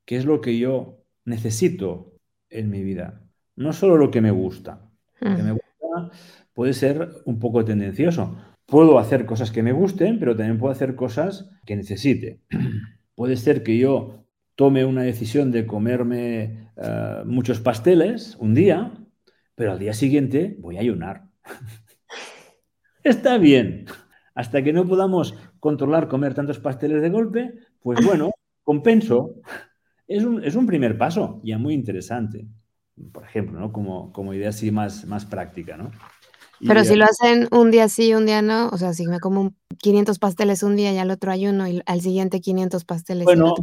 [0.06, 2.14] qué es lo que yo necesito
[2.50, 3.22] en mi vida.
[3.56, 4.90] No solo lo que me gusta.
[5.20, 6.18] Lo que me gusta
[6.54, 8.38] puede ser un poco tendencioso.
[8.66, 12.42] Puedo hacer cosas que me gusten, pero también puedo hacer cosas que necesite.
[13.16, 18.92] puede ser que yo tome una decisión de comerme eh, muchos pasteles un día
[19.56, 21.28] pero al día siguiente voy a ayunar.
[23.04, 23.86] Está bien.
[24.36, 28.32] Hasta que no podamos controlar comer tantos pasteles de golpe, pues bueno,
[28.64, 29.36] compenso.
[30.08, 32.46] Es un, es un primer paso, ya muy interesante.
[33.12, 33.72] Por ejemplo, ¿no?
[33.72, 35.92] Como, como idea así más, más práctica, ¿no?
[36.66, 39.54] Pero si lo hacen un día sí, un día no, o sea, si me como
[39.80, 43.26] 500 pasteles un día y al otro ayuno y al siguiente 500 pasteles.
[43.26, 43.56] Bueno,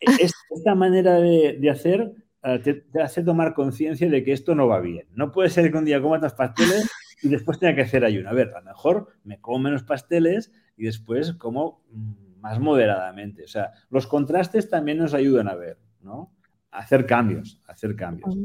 [0.00, 4.80] esta manera de, de hacer eh, te, hace tomar conciencia de que esto no va
[4.80, 5.06] bien.
[5.14, 6.88] No puede ser que un día coma tantos pasteles
[7.22, 8.30] y después tenga que hacer ayuno.
[8.30, 13.44] A ver, a lo mejor me como menos pasteles y después como mm, más moderadamente.
[13.44, 16.32] O sea, los contrastes también nos ayudan a ver, ¿no?
[16.70, 18.36] hacer cambios, hacer cambios.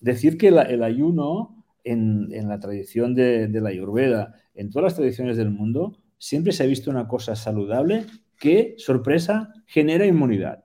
[0.00, 5.36] Decir que el ayuno en, la tradición de, de la Ayurveda, en todas las tradiciones
[5.36, 8.06] del mundo, siempre se ha visto una cosa saludable
[8.38, 10.64] que, sorpresa, genera inmunidad.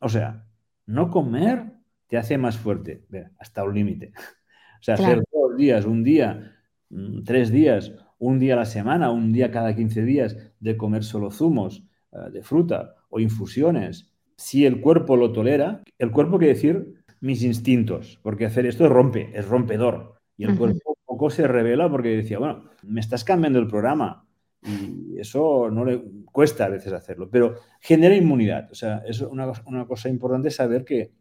[0.00, 0.46] O sea,
[0.86, 1.72] no comer
[2.08, 3.04] te hace más fuerte,
[3.38, 4.12] hasta un límite.
[4.72, 6.56] O sea, hacer dos días, un día,
[6.90, 11.04] mm, tres días, un día a la semana, un día cada 15 días de comer
[11.04, 16.54] solo zumos eh, de fruta o infusiones, si el cuerpo lo tolera, el cuerpo quiere
[16.54, 20.14] decir mis instintos, porque hacer esto rompe, es rompedor.
[20.36, 24.26] Y el cuerpo poco se revela porque decía, bueno, me estás cambiando el programa,
[24.62, 28.70] y eso no le cuesta a veces hacerlo, pero genera inmunidad.
[28.70, 31.12] O sea, es una, una cosa importante saber que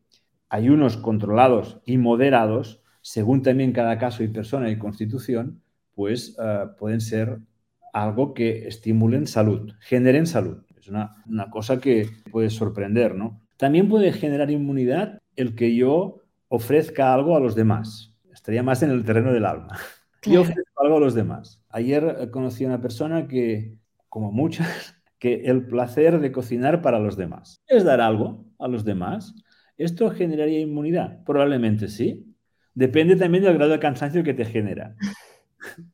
[0.49, 5.61] hay unos controlados y moderados, según también cada caso y persona y constitución,
[5.93, 7.39] pues eh, pueden ser
[7.93, 10.63] algo que estimulen salud, generen salud.
[10.77, 13.41] Es una, una, cosa que puede sorprender, ¿no?
[13.57, 18.15] También puede generar inmunidad el que yo ofrezca algo a los demás.
[18.31, 19.77] Estaría más en el terreno del alma.
[20.23, 21.63] Yo ofrezco algo a los demás.
[21.69, 23.77] Ayer eh, conocí a una persona que,
[24.09, 28.85] como muchas, que el placer de cocinar para los demás es dar algo a los
[28.85, 29.35] demás.
[29.77, 31.23] ¿Esto generaría inmunidad?
[31.23, 32.28] Probablemente sí.
[32.79, 34.95] Depende también del grado de cansancio que te genera.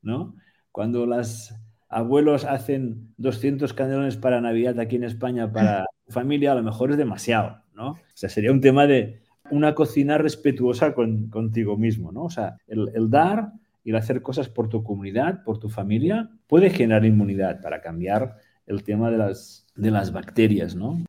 [0.04, 0.36] ¿no?
[0.72, 1.52] Cuando los
[1.90, 6.98] abuelos hacen 200 canelones para Navidad aquí en España para familia, a lo mejor es
[6.98, 7.94] demasiado, ¿no?
[7.94, 12.26] O sea, sería un tema de una cocina respetuosa contigo mismo, ¿no?
[12.26, 16.70] O sea, el, dar y el hacer cosas por tu comunidad, por tu familia, puede
[16.70, 18.36] generar inmunidad para cambiar
[18.68, 21.04] el tema de las, de las bacterias, ¿no?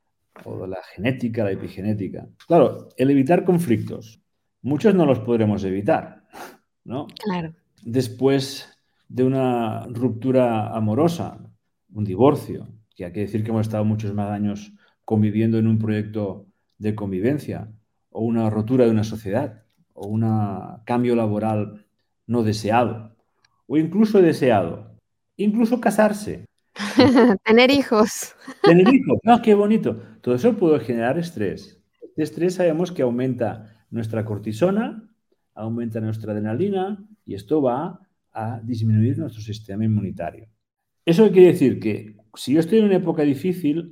[0.44, 2.26] O la genética, la epigenética.
[2.46, 4.22] Claro, el evitar conflictos.
[4.66, 6.24] Muchos no los podremos evitar,
[6.82, 7.06] ¿no?
[7.22, 7.54] Claro.
[7.84, 8.68] Después
[9.08, 11.38] de una ruptura amorosa,
[11.94, 14.72] un divorcio, que hay que decir que hemos estado muchos más años
[15.04, 16.46] conviviendo en un proyecto
[16.78, 17.68] de convivencia,
[18.10, 20.22] o una rotura de una sociedad, o un
[20.84, 21.86] cambio laboral
[22.26, 23.14] no deseado,
[23.68, 24.98] o incluso deseado,
[25.36, 26.44] incluso casarse.
[27.44, 28.34] Tener hijos.
[28.64, 29.96] Tener hijos, ah, qué bonito.
[30.22, 31.80] Todo eso puede generar estrés.
[32.02, 35.08] Este estrés sabemos que aumenta nuestra cortisona,
[35.54, 38.00] aumenta nuestra adrenalina y esto va
[38.32, 40.48] a disminuir nuestro sistema inmunitario.
[41.04, 43.90] Eso quiere decir que si yo estoy en una época difícil,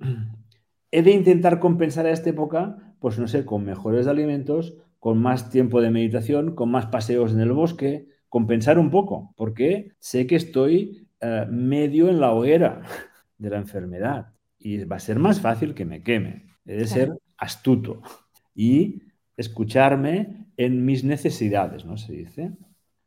[0.90, 5.50] he de intentar compensar a esta época, pues no sé, con mejores alimentos, con más
[5.50, 10.36] tiempo de meditación, con más paseos en el bosque, compensar un poco, porque sé que
[10.36, 12.82] estoy eh, medio en la hoguera
[13.38, 16.46] de la enfermedad y va a ser más fácil que me queme.
[16.66, 18.02] He de ser astuto
[18.54, 19.02] y
[19.36, 22.52] escucharme en mis necesidades, ¿no se dice?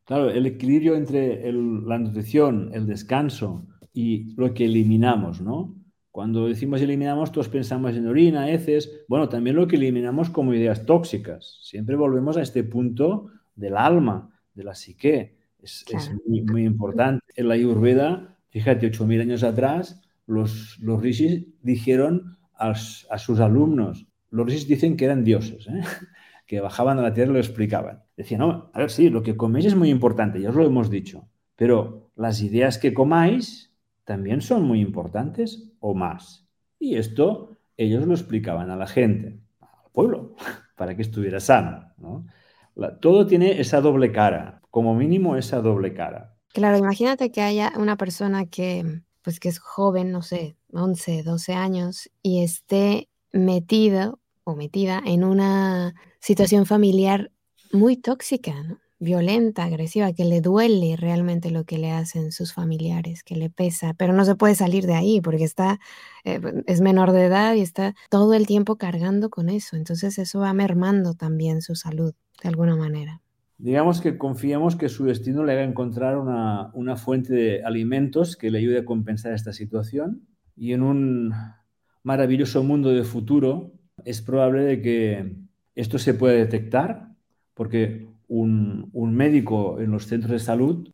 [0.03, 5.75] Claro, el equilibrio entre la nutrición, el descanso y lo que eliminamos, ¿no?
[6.11, 10.85] Cuando decimos eliminamos, todos pensamos en orina, heces, bueno, también lo que eliminamos como ideas
[10.85, 11.59] tóxicas.
[11.61, 15.37] Siempre volvemos a este punto del alma, de la psique.
[15.61, 15.85] Es,
[16.25, 17.23] muy, importante.
[17.35, 24.45] En la Ayurveda, fíjate, 8.000 años atrás, los, los rishis dijeron a, sus alumnos, los
[24.45, 25.81] rishis dicen que eran dioses, ¿eh?
[26.45, 28.03] que bajaban a la tierra y lo explicaban.
[28.15, 30.89] Decían, no, a ver, sí, lo que coméis es muy importante, ya os lo hemos
[30.89, 33.73] dicho, pero las ideas que comáis
[34.05, 36.47] también son muy importantes o más.
[36.79, 40.35] Y esto ellos lo explicaban a la gente, al pueblo,
[40.75, 41.91] para que estuviera sano.
[41.97, 42.25] ¿no?
[43.01, 46.35] todo tiene esa doble cara, como mínimo esa doble cara.
[46.53, 51.53] Claro, imagínate que haya una persona que, pues que es joven, no sé, 11, 12
[51.53, 57.31] años, y esté metido o metida en una situación familiar
[57.71, 63.35] muy tóxica, violenta, agresiva, que le duele realmente lo que le hacen sus familiares, que
[63.35, 65.79] le pesa, pero no se puede salir de ahí porque está,
[66.23, 69.75] eh, es menor de edad y está todo el tiempo cargando con eso.
[69.75, 73.21] Entonces eso va mermando también su salud de alguna manera.
[73.59, 78.51] Digamos que confiamos que su destino le haga encontrar una, una fuente de alimentos que
[78.51, 81.33] le ayude a compensar esta situación y en un
[82.07, 83.73] maravilloso mundo de futuro
[84.05, 85.35] es probable de que
[85.75, 87.09] esto se pueda detectar
[87.53, 90.89] porque un, un, médico en los centros de salud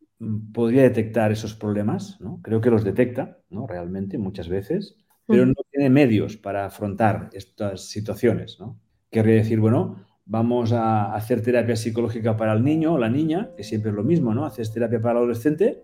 [0.52, 2.40] podría detectar esos problemas, ¿no?
[2.42, 3.68] creo que los detecta ¿no?
[3.68, 4.98] realmente muchas veces,
[5.28, 8.58] pero no tiene medios para afrontar estas situaciones.
[8.60, 8.80] ¿no?
[9.12, 13.64] Querría decir, bueno, vamos a hacer terapia psicológica para el niño o la niña, que
[13.64, 14.46] siempre es lo mismo, ¿no?
[14.46, 15.84] Haces terapia para el adolescente,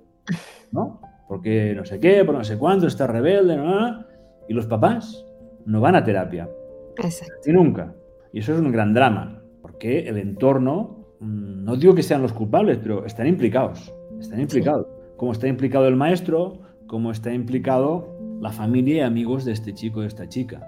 [0.71, 1.01] ¿no?
[1.27, 4.08] Porque no sé qué, por no sé cuánto, está rebelde, ¿no?
[4.49, 5.25] Y los papás
[5.65, 6.49] no van a terapia.
[6.97, 7.49] Exacto.
[7.49, 7.93] Y nunca.
[8.33, 12.33] Y eso es un gran drama, porque el entorno, mm, no digo que sean los
[12.33, 13.93] culpables, pero están implicados.
[14.19, 14.87] Están implicados.
[15.17, 20.01] Como está implicado el maestro, como está implicado la familia y amigos de este chico,
[20.01, 20.67] de esta chica.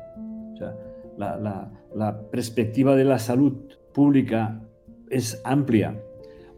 [0.54, 0.76] O sea,
[1.17, 3.54] la, perspectiva de la salud
[3.94, 4.62] pública
[5.10, 6.00] es amplia.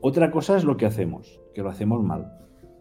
[0.02, 2.32] Otra cosa es lo que hacemos, que lo hacemos mal.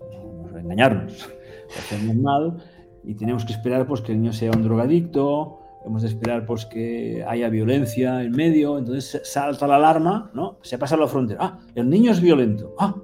[0.01, 1.31] Vamos a engañarnos.
[1.73, 2.57] Lo hacemos mal
[3.05, 6.67] y tenemos que esperar pues, que el niño sea un drogadicto, hemos de esperar pues,
[6.67, 10.59] que haya violencia en medio, entonces salta la alarma, ¿no?
[10.63, 11.39] Se ha pasado la frontera.
[11.43, 12.75] Ah, el niño es violento.
[12.79, 12.95] Ah,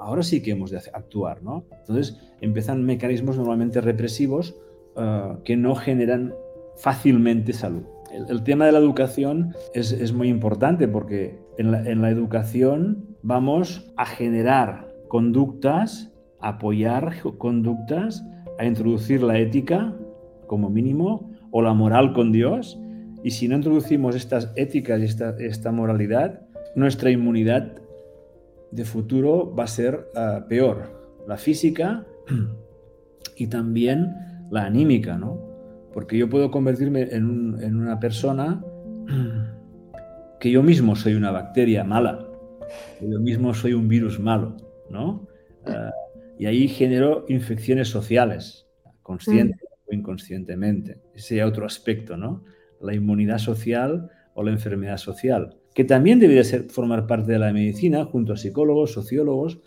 [0.00, 1.64] ahora sí que hemos de actuar, ¿no?
[1.80, 4.54] Entonces empiezan mecanismos normalmente represivos
[4.96, 6.34] eh, que no generan
[6.76, 7.82] fácilmente salud.
[8.10, 13.92] El, tema de la educación es, muy importante porque en la, en la educación vamos
[13.98, 18.24] a generar conductas, apoyar conductas,
[18.58, 19.94] a introducir la ética
[20.46, 22.78] como mínimo o la moral con Dios.
[23.22, 26.42] Y si no introducimos estas éticas y esta, esta moralidad,
[26.74, 27.72] nuestra inmunidad
[28.70, 30.98] de futuro va a ser ah, peor.
[31.26, 32.06] La física
[33.36, 34.14] y también
[34.50, 35.40] la anímica, ¿no?
[35.92, 38.62] Porque yo puedo convertirme en, en una persona
[40.40, 42.26] que yo mismo soy una bacteria mala,
[42.98, 44.56] que yo mismo soy un virus malo,
[44.90, 45.26] ¿no?
[45.66, 45.90] Ah,
[46.38, 48.66] y ahí genero infecciones sociales,
[49.02, 51.00] consciente o inconscientemente.
[51.14, 52.44] Ese es otro aspecto, ¿no?
[52.80, 57.52] La inmunidad social o la enfermedad social, que también debería ser, formar parte de la
[57.52, 59.58] medicina junto a psicólogos, sociólogos.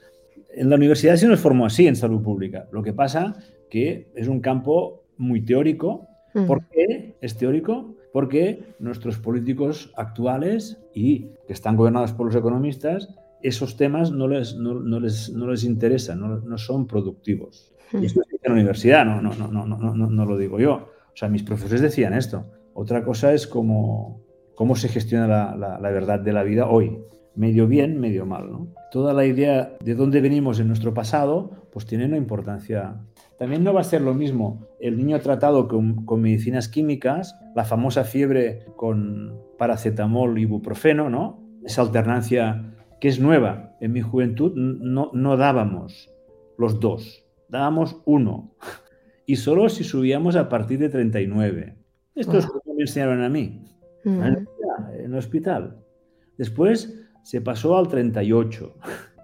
[0.54, 2.68] En la universidad se nos formó así en salud pública.
[2.72, 3.36] Lo que pasa
[3.72, 6.08] que es un campo muy teórico.
[6.36, 6.46] Mm.
[6.46, 7.96] ¿Por qué es teórico?
[8.14, 13.10] Porque nuestros políticos actuales y que están gobernados por los economistas,
[13.44, 17.74] esos temas no les, no, les, no les interesan, no, no son productivos.
[17.94, 20.90] Y esto es en la universidad, no, no, no, no, no, no lo digo yo.
[21.14, 22.46] O sea, mis profesores decían esto.
[22.74, 24.22] Otra cosa es cómo,
[24.56, 27.00] cómo se gestiona la, la, verdad de la vida hoy.
[27.36, 28.50] Medio bien, medio mal.
[28.50, 28.68] ¿no?
[28.92, 33.02] Toda la idea de dónde venimos en nuestro pasado, pues tiene una importancia.
[33.38, 37.66] También no va a ser lo mismo el niño tratado con, con medicinas químicas, la
[37.66, 41.40] famosa fiebre con paracetamol y ibuprofeno, ¿no?
[41.64, 42.72] Esa alternancia
[43.02, 43.76] que es nueva.
[43.82, 46.10] En mi juventud no, no dábamos
[46.58, 48.56] los dos dábamos uno.
[49.28, 51.76] Y solo si subíamos a partir de 39.
[52.16, 53.64] Esto es lo que me enseñaron a mí.
[54.04, 54.22] Mm.
[54.24, 54.48] En
[55.06, 55.78] el hospital.
[56.38, 58.76] Después se pasó al 38.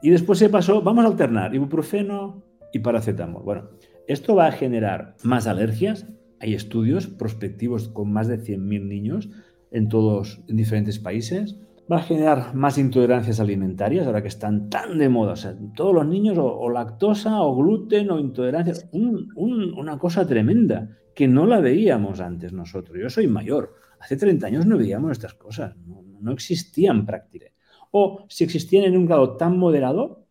[0.03, 3.43] Y después se pasó, vamos a alternar, ibuprofeno y paracetamol.
[3.43, 3.69] Bueno,
[4.07, 6.05] esto va a generar más alergias.
[6.39, 9.29] Hay estudios prospectivos con más de 100.000 niños
[9.71, 11.57] en todos, en diferentes países
[11.91, 15.33] va a generar más intolerancias alimentarias, ahora que están tan de moda.
[15.33, 18.89] O sea, todos los niños o, lactosa o gluten o intolerancia.
[18.91, 22.97] una cosa tremenda que no la veíamos antes nosotros.
[23.01, 23.75] Yo soy mayor.
[23.99, 25.75] Hace 30 años no veíamos estas cosas.
[25.85, 27.57] No, existían prácticamente.
[27.91, 30.25] O si existían en un grado tan moderado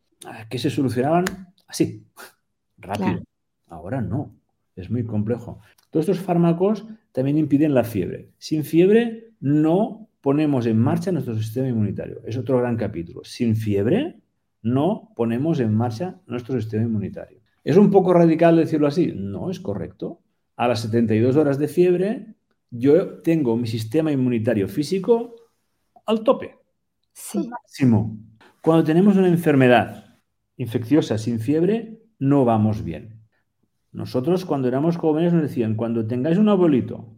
[0.49, 1.25] que se solucionaban
[1.67, 2.07] así,
[2.79, 3.23] rápido.
[3.67, 4.35] Ahora no.
[4.77, 5.61] Es muy complejo.
[5.91, 8.31] Todos estos fármacos también impiden la fiebre.
[8.37, 12.21] Sin fiebre no ponemos en marcha nuestro sistema inmunitario.
[12.25, 13.21] Es otro gran capítulo.
[13.23, 14.19] Sin fiebre,
[14.61, 17.39] no ponemos en marcha nuestro sistema inmunitario.
[17.63, 19.13] ¿Es un poco radical decirlo así?
[19.15, 20.19] No, es correcto.
[20.57, 22.35] A las 72 horas de fiebre,
[22.73, 25.37] yo tengo mi sistema inmunitario físico
[26.07, 26.57] al tope.
[27.13, 27.49] Sí.
[27.49, 28.19] máximo.
[28.63, 30.19] Cuando tenemos una enfermedad
[30.57, 33.21] infecciosa sin fiebre, no vamos bien.
[33.93, 37.15] Nosotros cuando éramos jóvenes nos decían, cuando tengáis un abuelito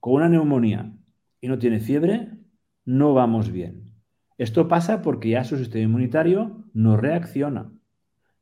[0.00, 0.92] con una neumonía
[1.40, 2.39] y no tiene fiebre,
[2.84, 3.94] no vamos bien.
[4.38, 7.72] Esto pasa porque ya su sistema inmunitario no reacciona.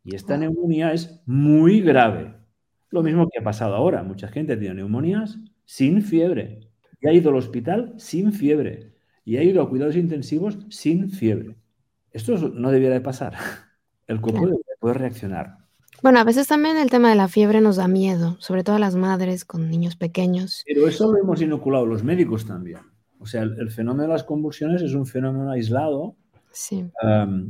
[0.05, 0.39] Y esta ah.
[0.39, 2.35] neumonía es muy grave.
[2.91, 4.03] Lo mismo que ha pasado ahora.
[4.03, 6.71] Mucha gente tiene neumonías sin fiebre.
[7.01, 8.95] Y ha ido al hospital sin fiebre.
[9.25, 11.57] Y ha ido a cuidados intensivos sin fiebre.
[12.13, 13.35] Esto no debiera de pasar.
[14.07, 15.59] El cuerpo debe poder reaccionar.
[16.01, 18.79] Bueno, a veces también el tema de la fiebre nos da miedo, sobre todo a
[18.79, 20.63] las madres con niños pequeños.
[20.65, 22.79] Pero eso lo hemos inoculado los médicos también.
[23.21, 26.17] O sea, el, fenómeno de las convulsiones es un fenómeno aislado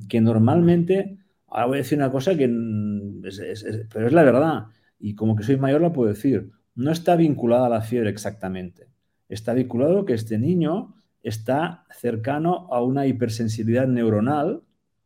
[0.08, 4.64] que normalmente, ahora voy a decir una cosa que es, pero es la verdad,
[4.98, 8.88] y como que soy mayor la puedo decir, no está vinculada a la fiebre exactamente.
[9.28, 14.62] Está vinculado que este niño está cercano a una hipersensibilidad neuronal,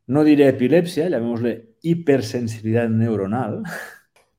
[0.06, 3.62] no diré epilepsia, llamémosle hipersensibilidad neuronal,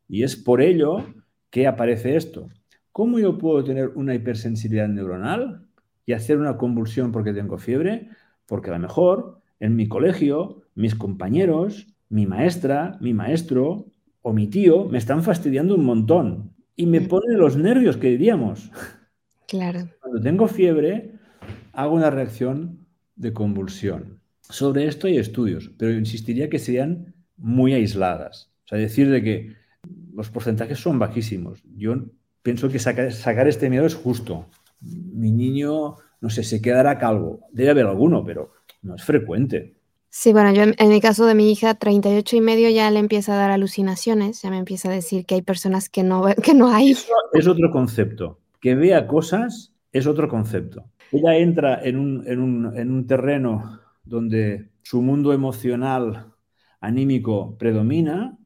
[0.07, 1.05] y es por ello
[1.49, 2.49] que aparece esto.
[2.91, 5.65] ¿Cómo yo puedo tener una hipersensibilidad neuronal?
[6.05, 8.09] Y hacer una convulsión porque tengo fiebre,
[8.45, 13.85] porque a lo mejor en mi colegio, mis compañeros, mi maestra, mi maestro
[14.21, 18.71] o mi tío me están fastidiando un montón y me ponen los nervios que diríamos.
[19.47, 19.87] Claro.
[20.01, 21.11] Cuando tengo fiebre,
[21.73, 22.85] hago una reacción
[23.15, 24.19] de convulsión.
[24.41, 28.51] Sobre esto hay estudios, pero insistiría que sean muy aisladas.
[28.65, 29.55] O sea, decir de que
[30.13, 31.63] los porcentajes son bajísimos.
[31.75, 31.95] Yo
[32.41, 34.47] pienso que sacar, sacar este miedo es justo.
[34.83, 37.47] Mi niño, no sé, se quedará calvo.
[37.51, 39.75] Debe haber alguno, pero no es frecuente.
[40.09, 43.33] Sí, bueno, yo en, mi caso de mi hija, 38 y medio, ya le empieza
[43.33, 46.69] a dar alucinaciones, ya me empieza a decir que hay personas que no, que no
[46.69, 46.91] hay.
[47.33, 48.39] es otro concepto.
[48.61, 50.85] Que vea cosas es otro concepto.
[51.11, 56.33] Ella entra en un, en un, en un terreno donde su mundo emocional,
[56.79, 58.37] anímico, predomina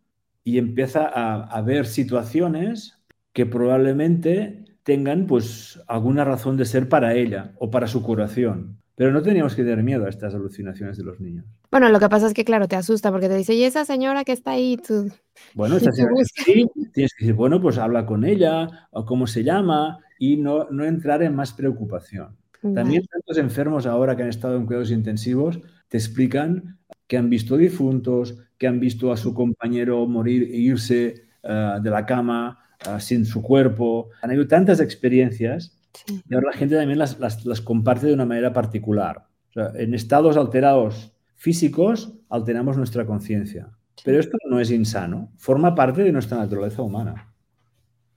[0.43, 2.97] y empieza a, a ver situaciones
[3.33, 8.77] que probablemente tengan pues alguna razón de ser para ella o para su curación.
[8.95, 11.45] Pero no teníamos que tener miedo a estas alucinaciones de los niños.
[11.69, 14.23] Bueno, lo que pasa es que, claro, te asusta porque te dice, ¿y esa señora
[14.23, 14.77] que está ahí?
[14.77, 15.11] Tú...
[15.53, 19.43] Bueno, esa señora sí, tienes que decir, bueno, pues habla con ella, o cómo se
[19.43, 22.37] llama, y no, no entrar en más preocupación.
[22.61, 25.59] También tantos enfermos ahora que han estado en cuidados intensivos
[25.89, 31.27] te explican que han visto difuntos, que han visto a su compañero morir e irse
[31.43, 34.09] eh, de la cama uh, sin su cuerpo.
[34.21, 38.53] Han habido tantas experiencias y ahora la gente también las, las, comparte de una manera
[38.53, 39.27] particular.
[39.55, 43.69] en estados alterados físicos alteramos nuestra conciencia.
[44.03, 47.33] Pero esto no es insano, forma parte de nuestra naturaleza humana,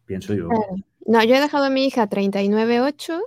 [0.04, 0.48] pienso yo.
[1.06, 3.18] No, yo he dejado a mi hija 39.8,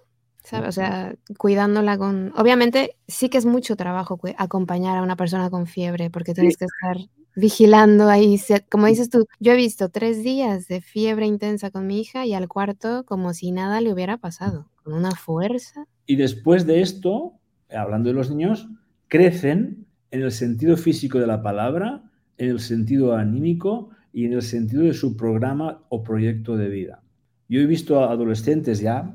[0.43, 0.69] ¿sabes?
[0.69, 2.31] O sea, cuidándola con...
[2.37, 6.65] Obviamente sí que es mucho trabajo acompañar a una persona con fiebre, porque tienes que
[6.65, 6.97] estar
[7.35, 8.39] vigilando ahí.
[8.69, 12.33] Como dices tú, yo he visto tres días de fiebre intensa con mi hija y
[12.33, 15.85] al cuarto como si nada le hubiera pasado, con una fuerza.
[16.05, 17.33] Y después de esto,
[17.69, 18.67] hablando de los niños,
[19.07, 22.03] crecen en el sentido físico de la palabra,
[22.37, 27.03] en el sentido anímico y en el sentido de su programa o proyecto de vida.
[27.49, 29.13] Yo he visto a adolescentes ya,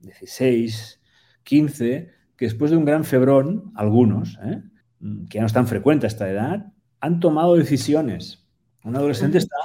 [0.00, 1.00] 16,
[1.44, 4.62] 15, que después de un gran febrón, algunos, ¿eh?
[5.28, 8.46] que ya no es tan frecuente a esta edad, han tomado decisiones.
[8.84, 9.56] Un adolescente está,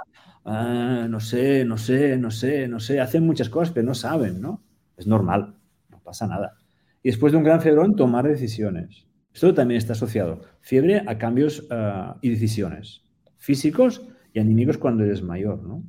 [0.45, 4.41] ah, no sé, no sé, no sé, no sé, hacen muchas cosas, pero no saben,
[4.41, 4.63] ¿no?
[4.97, 5.55] Es normal,
[5.89, 6.57] no pasa nada.
[7.03, 9.05] Y después de un gran febrón, tomar decisiones.
[9.33, 10.41] Esto también está asociado.
[10.61, 13.05] Fiebre a cambios ah, y decisiones
[13.37, 14.01] físicos
[14.33, 15.83] y anímicos cuando eres mayor, ¿no?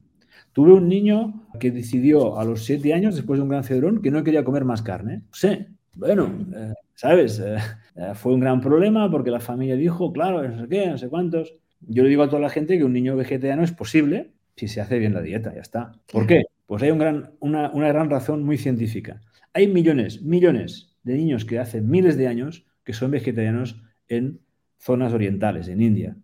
[0.53, 4.11] Tuve un niño que decidió a los siete años, después de un gran febrón, que
[4.11, 5.23] no quería comer más carne.
[5.33, 5.67] Sí,
[5.97, 7.41] bueno, eh, ¿sabes?
[7.41, 7.57] Eh,
[7.97, 11.09] eh, fue un gran problema porque la familia dijo, claro, no sé qué, no sé
[11.09, 11.55] cuántos.
[11.81, 14.81] Yo le digo a toda la gente que un niño vegetariano es posible si se
[14.81, 15.93] hace bien la dieta, ya está.
[16.11, 16.45] ¿Por qué?
[16.67, 19.21] Pues hay un gran, una, una gran razón muy científica.
[19.53, 24.41] Hay millones, millones de niños que hace miles de años que son vegetarianos en
[24.79, 26.17] zonas orientales, en India.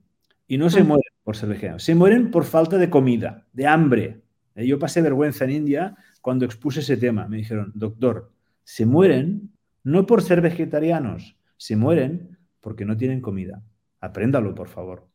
[0.46, 4.22] Y no se mueren por ser vegetarianos, se mueren por falta de comida, de hambre.
[4.54, 7.26] Yo pasé vergüenza en India cuando expuse ese tema.
[7.28, 8.32] Me dijeron, doctor,
[8.64, 9.50] se mueren
[9.84, 13.62] no por ser vegetarianos, se mueren porque no tienen comida.
[14.00, 15.08] Apréndalo, por favor.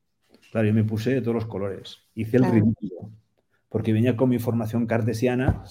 [0.51, 1.97] Claro, yo me puse de todos los colores.
[2.15, 3.11] Hice el ridículo.
[3.70, 5.63] Porque venía con mi formación cartesiana,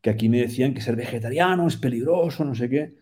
[0.00, 2.94] que aquí me decían que ser vegetariano es peligroso, no sé qué.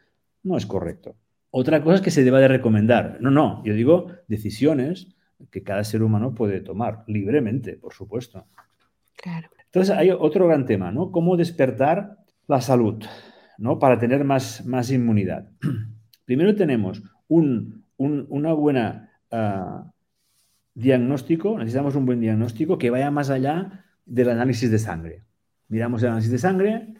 [0.42, 1.16] No es correcto.
[1.50, 3.18] Otra cosa es que se deba de recomendar.
[3.20, 5.14] No, no, yo digo decisiones
[5.50, 8.46] que cada ser humano puede tomar libremente, por supuesto.
[9.16, 9.48] Claro.
[9.64, 11.10] Entonces hay otro gran tema, ¿no?
[11.12, 13.04] Cómo despertar la salud.
[13.58, 13.78] ¿No?
[13.78, 15.50] para tener más, más inmunidad.
[16.24, 19.92] Primero tenemos un, una buena ah,
[20.74, 25.24] diagnóstico, necesitamos un buen diagnóstico que vaya más allá del análisis de sangre.
[25.68, 26.94] Miramos el análisis de sangre,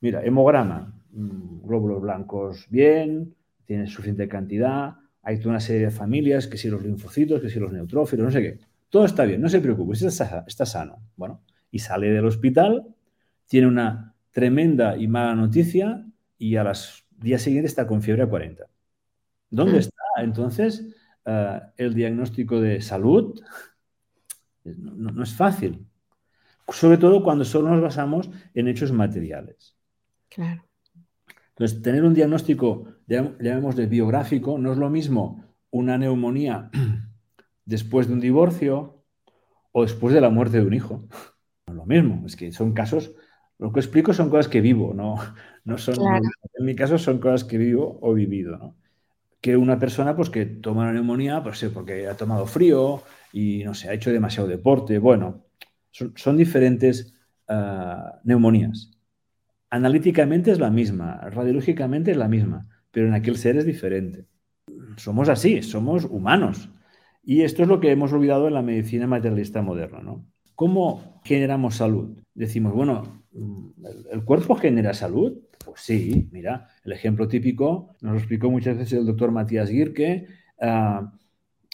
[0.00, 3.34] mira, hemograma, mm, glóbulos blancos bien,
[3.64, 7.58] tiene suficiente cantidad, hay toda una serie de familias, que si los linfocitos, que si
[7.58, 8.58] los neutrófilos, no sé qué.
[8.88, 11.02] Todo está bien, no se preocupe, está, está sano.
[11.16, 12.86] Bueno, y sale del hospital,
[13.46, 16.06] tiene una tremenda y mala noticia
[16.38, 18.66] y a los días siguientes está con fiebre a 40.
[19.50, 19.78] ¿Dónde mm.
[19.78, 23.40] está entonces eh, el diagnóstico de salud?
[24.62, 25.84] No, es fácil.
[26.68, 29.74] Sobre todo cuando solo nos basamos en hechos materiales.
[30.28, 30.64] Claro.
[31.48, 36.70] Entonces, tener un diagnóstico, de biográfico, no es lo mismo una neumonía
[37.64, 39.02] después de un divorcio
[39.72, 41.08] o después de la muerte de un hijo.
[41.66, 43.16] No es lo mismo, es que son casos
[43.58, 45.16] lo que explico son cosas que vivo, no,
[45.64, 45.96] no son,
[46.54, 48.76] en mi caso son cosas que vivo o vivido, ¿no?
[49.40, 53.02] Que una persona pues que toma una neumonía, pues sí, porque ha tomado frío
[53.32, 55.44] y no sé, ha hecho demasiado deporte, bueno,
[55.90, 57.14] son, diferentes
[57.48, 58.90] ah, neumonías.
[59.70, 64.26] Analíticamente es la misma, radiológicamente es la misma, pero en aquel ser es diferente.
[64.96, 66.70] Somos así, somos humanos.
[67.22, 70.24] Y esto es lo que hemos olvidado en la medicina materialista moderna, ¿no?
[70.58, 72.18] ¿Cómo generamos salud?
[72.34, 73.22] Decimos, bueno,
[74.10, 75.38] ¿el cuerpo genera salud?
[75.64, 80.26] Pues sí, mira, el ejemplo típico nos lo explicó muchas veces el doctor Matías Girke
[80.60, 81.12] ah,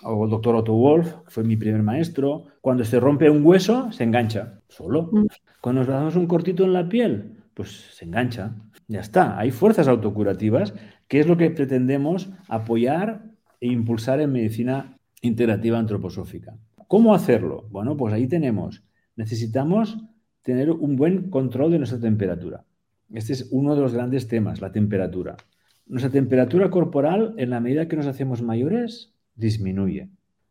[0.03, 2.45] o el doctor Otto Wolf, que fue mi primer maestro.
[2.61, 5.09] Cuando se rompe un hueso, se engancha solo.
[5.11, 5.27] Mm.
[5.63, 8.55] Cuando nos damos un cortito en la piel, pues se engancha.
[8.87, 9.39] Ya está.
[9.39, 10.75] Hay fuerzas autocurativas,
[11.09, 13.25] que es lo que pretendemos apoyar
[13.63, 16.59] e impulsar en medicina integrativa antroposófica.
[16.89, 17.67] ¿Cómo hacerlo?
[17.71, 18.83] Bueno, pues ahí tenemos.
[19.17, 19.99] Necesitamos
[20.43, 22.65] tener un buen control de nuestra temperatura.
[23.13, 25.37] Este es uno de los grandes temas, la temperatura.
[25.87, 30.09] Nuestra temperatura corporal, en la medida que nos hacemos mayores, disminuye.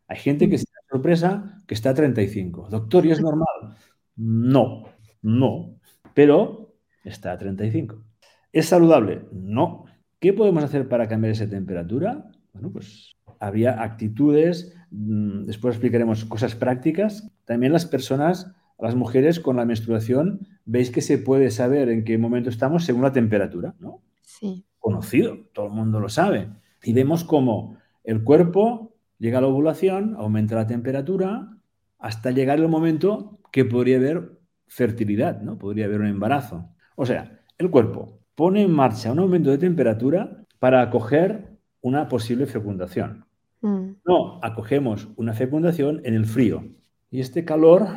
[0.07, 2.67] Hay gente que se da sorpresa que está a 35.
[2.69, 3.77] Doctor, ¿y es normal?
[4.15, 4.83] No,
[5.21, 5.79] no,
[6.13, 8.03] pero está a 35.
[8.51, 9.25] ¿Es saludable?
[9.31, 9.85] No.
[10.19, 12.29] ¿Qué podemos hacer para cambiar esa temperatura?
[12.53, 13.15] Bueno, pues
[13.45, 17.29] había actitudes, mm, después explicaremos cosas prácticas.
[17.45, 22.17] También las personas, las mujeres con la menstruación, veis que se puede saber en qué
[22.17, 24.01] momento estamos según la temperatura, ¿no?
[24.21, 24.65] Sí.
[24.79, 26.49] Conocido, todo el mundo lo sabe.
[26.83, 31.57] Y vemos cómo el cuerpo llega a la ovulación, aumenta la temperatura,
[31.99, 35.57] hasta llegar el momento que podría haber fertilidad, ¿no?
[35.57, 36.69] Podría haber un embarazo.
[36.95, 42.45] O sea, el cuerpo pone en marcha un aumento de temperatura para acoger una posible
[42.45, 43.25] fecundación.
[43.63, 43.95] Mm.
[44.05, 46.63] No, acogemos una fecundación en el frío.
[47.09, 47.87] Y este calor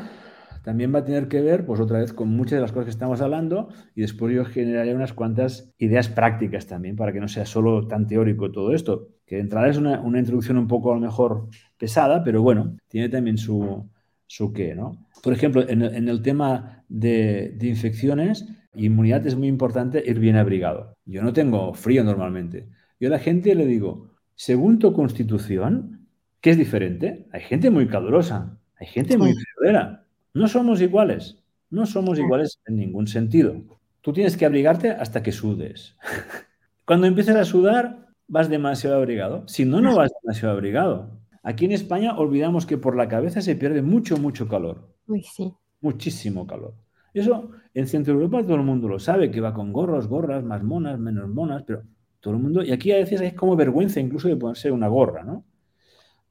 [0.62, 2.90] también va a tener que ver, pues otra vez, con muchas de las cosas que
[2.90, 7.46] estamos hablando y después yo generaré unas cuantas ideas prácticas también para que no sea
[7.46, 11.00] solo tan teórico todo esto, que de entrada es una, introducción un poco a lo
[11.00, 11.48] mejor
[11.78, 13.88] pesada, pero bueno, tiene también su,
[14.26, 15.06] su qué, ¿no?
[15.22, 20.96] Por ejemplo, en, el tema de, de infecciones, inmunidad es muy importante ir bien abrigado.
[21.04, 22.68] Yo no tengo frío normalmente.
[23.00, 26.06] Yo a la gente le digo, según tu constitución,
[26.40, 27.26] ¿qué es diferente?
[27.32, 30.04] Hay gente muy calurosa, hay gente muy friolera.
[30.34, 33.56] No somos iguales, no somos iguales en ningún sentido.
[34.02, 35.96] Tú tienes que abrigarte hasta que sudes.
[36.84, 39.42] Cuando empieces a sudar, vas demasiado abrigado.
[39.48, 41.18] Si no, no vas demasiado abrigado.
[41.42, 44.94] Aquí en España olvidamos que por la cabeza se pierde mucho, mucho calor.
[45.06, 45.52] Uy, sí.
[45.80, 46.74] Muchísimo calor.
[47.14, 50.62] Eso en Centro Europa todo el mundo lo sabe, que va con gorros, gorras, más
[50.62, 51.82] monas, menos monas, pero
[52.26, 55.22] todo el mundo, y aquí a veces es como vergüenza incluso de ponerse una gorra,
[55.22, 55.44] ¿no?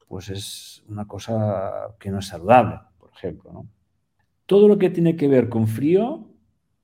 [0.06, 3.66] Pues es una cosa que no es saludable, por ejemplo, ¿no?
[4.44, 6.28] Todo lo que tiene que ver con frío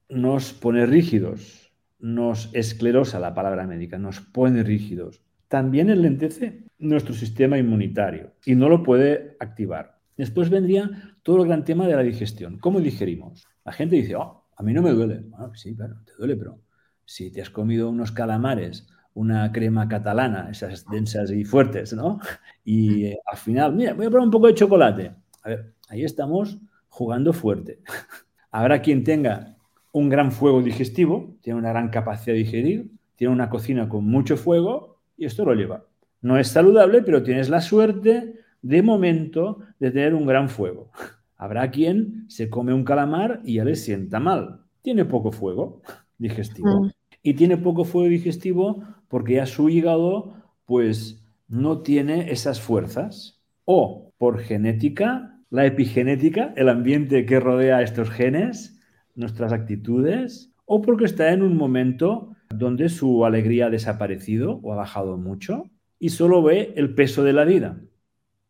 [0.09, 5.21] nos pone rígidos, nos esclerosa la palabra médica, nos pone rígidos.
[5.47, 9.99] También enlentece nuestro sistema inmunitario y no lo puede activar.
[10.17, 12.57] Después vendría todo el gran tema de la digestión.
[12.57, 13.47] ¿Cómo digerimos?
[13.63, 15.21] La gente dice, oh, a mí no me duele.
[15.27, 16.61] Bueno, sí, claro, te duele, pero
[17.05, 22.21] si te has comido unos calamares una crema catalana, esas densas y fuertes, ¿no?
[22.65, 25.13] Y eh, al final, mira, voy a probar un poco de chocolate.
[25.43, 26.59] A ver, ahí estamos
[26.89, 27.81] jugando fuerte.
[28.51, 29.57] Habrá quien tenga
[29.93, 34.37] un gran fuego digestivo, tiene una gran capacidad de digerir, tiene una cocina con mucho
[34.37, 35.85] fuego y esto lo lleva.
[36.21, 40.91] No es saludable, pero tienes la suerte de momento de tener un gran fuego.
[41.37, 44.61] Habrá quien se come un calamar y ya le sienta mal.
[44.81, 45.83] Tiene poco fuego
[46.19, 46.85] digestivo.
[46.85, 46.91] Mm.
[47.25, 48.83] Y tiene poco fuego digestivo
[49.13, 50.33] porque ya su hígado
[50.65, 53.43] pues no tiene esas fuerzas.
[53.67, 58.81] O por genética, la epigenética, el ambiente que rodea a estos genes,
[59.15, 64.77] nuestras actitudes, o porque está en un momento donde su alegría ha desaparecido o ha
[64.77, 65.65] bajado mucho
[65.99, 67.83] y solo ve el peso de la vida.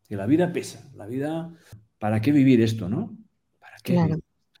[0.07, 1.51] Que la vida pesa, la vida,
[1.99, 3.17] ¿para qué vivir esto, no?
[3.59, 3.95] ¿Para qué?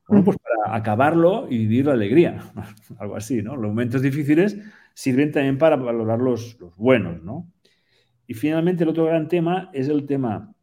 [0.09, 2.43] Bueno, pues para acabarlo y vivir la alegría,
[2.99, 3.55] algo así, ¿no?
[3.55, 4.57] Los momentos difíciles
[4.93, 7.51] sirven también para valorar los, buenos, ¿no?
[8.27, 10.53] Y finalmente el otro gran tema es el tema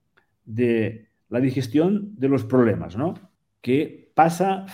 [0.44, 3.14] de la digestión de los problemas, ¿no?
[3.60, 4.66] Que pasa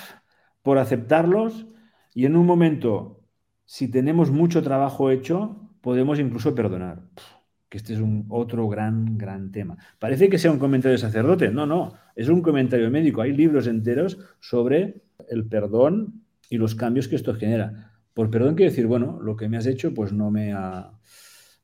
[0.63, 1.67] por aceptarlos
[2.15, 3.23] y en un momento,
[3.65, 7.03] si tenemos mucho trabajo hecho, podemos incluso perdonar.
[7.69, 9.77] Que este es un otro gran, gran tema.
[9.99, 11.51] Parece que sea un comentario de sacerdote.
[11.51, 13.23] No, no, es un comentario médico.
[13.23, 17.96] Hay libros enteros sobre el perdón y los cambios que esto genera.
[18.17, 20.91] Por perdón quiero decir, bueno, lo que me has hecho pues no me ha,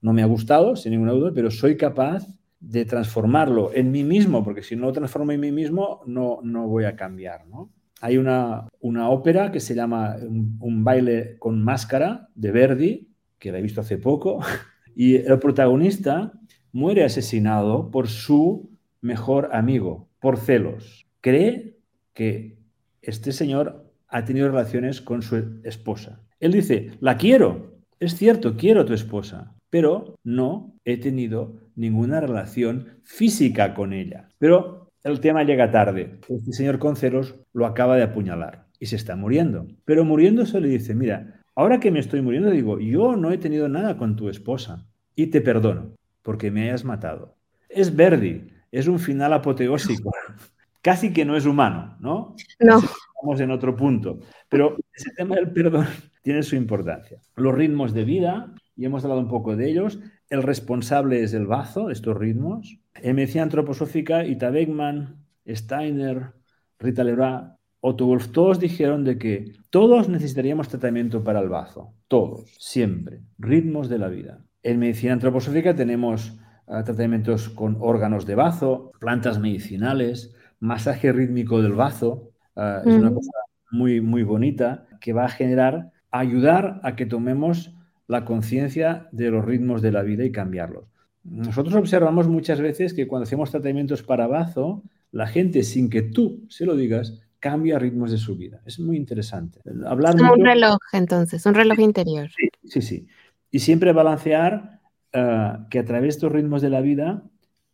[0.02, 2.26] no me ha gustado, sin ninguna duda, pero soy capaz
[2.60, 6.68] de transformarlo en mí mismo, porque si no lo transformo en mí mismo, no, no
[6.68, 7.72] voy a cambiar, ¿no?
[8.02, 10.16] Hay una, una ópera que se llama
[10.60, 14.40] un, baile con máscara de Verdi, que la he visto hace poco,
[14.94, 16.34] y el protagonista
[16.70, 21.06] muere asesinado por su mejor amigo, por celos.
[21.22, 21.78] Cree
[22.12, 22.58] que
[23.00, 26.20] este señor ha tenido relaciones con su esposa.
[26.42, 32.20] Él dice, la quiero, es cierto, quiero a tu esposa, pero no he tenido ninguna
[32.20, 34.28] relación física con ella.
[34.38, 36.18] Pero el tema llega tarde.
[36.28, 39.68] Este señor con celos lo acaba de apuñalar y se está muriendo.
[39.84, 43.68] Pero muriéndose le dice, mira, ahora que me estoy muriendo digo, yo no he tenido
[43.68, 44.84] nada con tu esposa
[45.14, 47.36] y te perdono porque me hayas matado.
[47.68, 50.10] Es Verdi, es un final apoteósico.
[50.82, 52.34] Casi que no es humano, ¿no?
[52.58, 52.78] No.
[52.78, 54.18] estamos en otro punto.
[54.48, 55.86] Pero ese tema del perdón
[56.22, 57.20] tiene su importancia.
[57.36, 60.00] Los ritmos de vida, y hemos hablado un poco de ellos,
[60.30, 62.78] el responsable es el bazo estos ritmos.
[62.94, 65.16] En medicina antroposófica, Ita Beckman,
[65.46, 66.32] Steiner,
[66.78, 67.42] Rita Leroy,
[67.80, 73.88] Otto Wolf, todos dijeron de que todos necesitaríamos tratamiento para el bazo, todos, siempre, ritmos
[73.88, 74.44] de la vida.
[74.62, 81.72] En medicina antroposófica tenemos ah, tratamientos con órganos de bazo, plantas medicinales, masaje rítmico del
[81.72, 83.32] bazo, ah, es una cosa
[83.72, 87.74] muy, muy bonita que va a generar, ayudar a que tomemos
[88.06, 90.84] la conciencia de los ritmos de la vida y cambiarlos.
[91.24, 96.44] Nosotros observamos muchas veces que cuando hacemos tratamientos para bazo, la gente, sin que tú
[96.48, 98.60] se lo digas, cambia ritmos de su vida.
[98.66, 99.60] Es muy interesante.
[99.86, 102.30] Hablar es un reloj, entonces, un reloj interior.
[102.64, 103.06] Sí, sí.
[103.50, 104.80] Y siempre balancear
[105.12, 107.22] eh, que a través de estos ritmos de la vida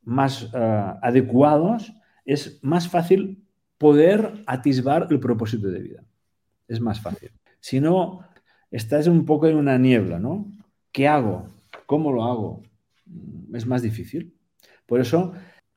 [0.03, 1.93] más eh, adecuados
[2.25, 3.45] es más fácil
[3.79, 6.05] poder atisbar el propósito de vida.
[6.67, 7.31] Es más fácil.
[7.69, 8.21] Si no,
[8.71, 10.51] estás un poco en una niebla, ¿no?
[10.91, 11.49] ¿Qué hago?
[11.85, 12.63] ¿Cómo lo hago?
[13.53, 14.35] Es más difícil.
[14.87, 15.35] Por eso,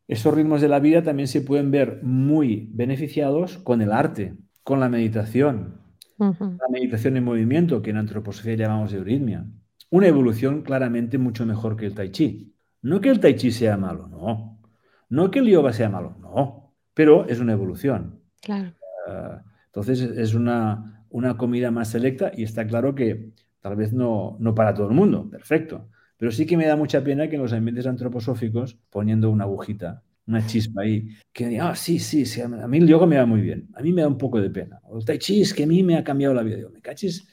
[0.07, 4.79] esos ritmos de la vida también se pueden ver muy beneficiados con el arte, con
[4.79, 5.81] la meditación,
[6.17, 9.45] la meditación en movimiento, que en antroposofía llamamos euritmia.
[9.89, 12.55] Una evolución claramente mucho mejor que el tai chi.
[12.83, 14.61] No que el tai chi sea malo, no.
[15.09, 16.73] No que el yoga sea malo, no.
[16.93, 18.21] Pero es una evolución.
[18.41, 18.71] Claro.
[19.09, 23.31] Ah, entonces es una, una comida más selecta y está claro que
[23.61, 25.89] tal vez no, no para todo el mundo, perfecto.
[26.17, 30.03] Pero sí que me da mucha pena que en los ambientes antroposóficos, poniendo una agujita,
[30.27, 33.25] una chispa ahí, que diga, ah, sí, sí, sí, a mí el yoga me va
[33.25, 34.79] muy bien, a mí me da un poco de pena.
[34.83, 36.69] O el tai chi es que a mí me ha cambiado la vida.
[36.71, 37.27] Me cachis,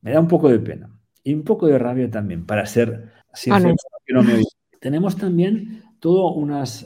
[0.00, 0.90] me da un poco de pena.
[1.22, 3.74] Y un poco de rabia también, para ser sincero,
[4.04, 4.42] que no me
[4.78, 6.30] Tenemos también toda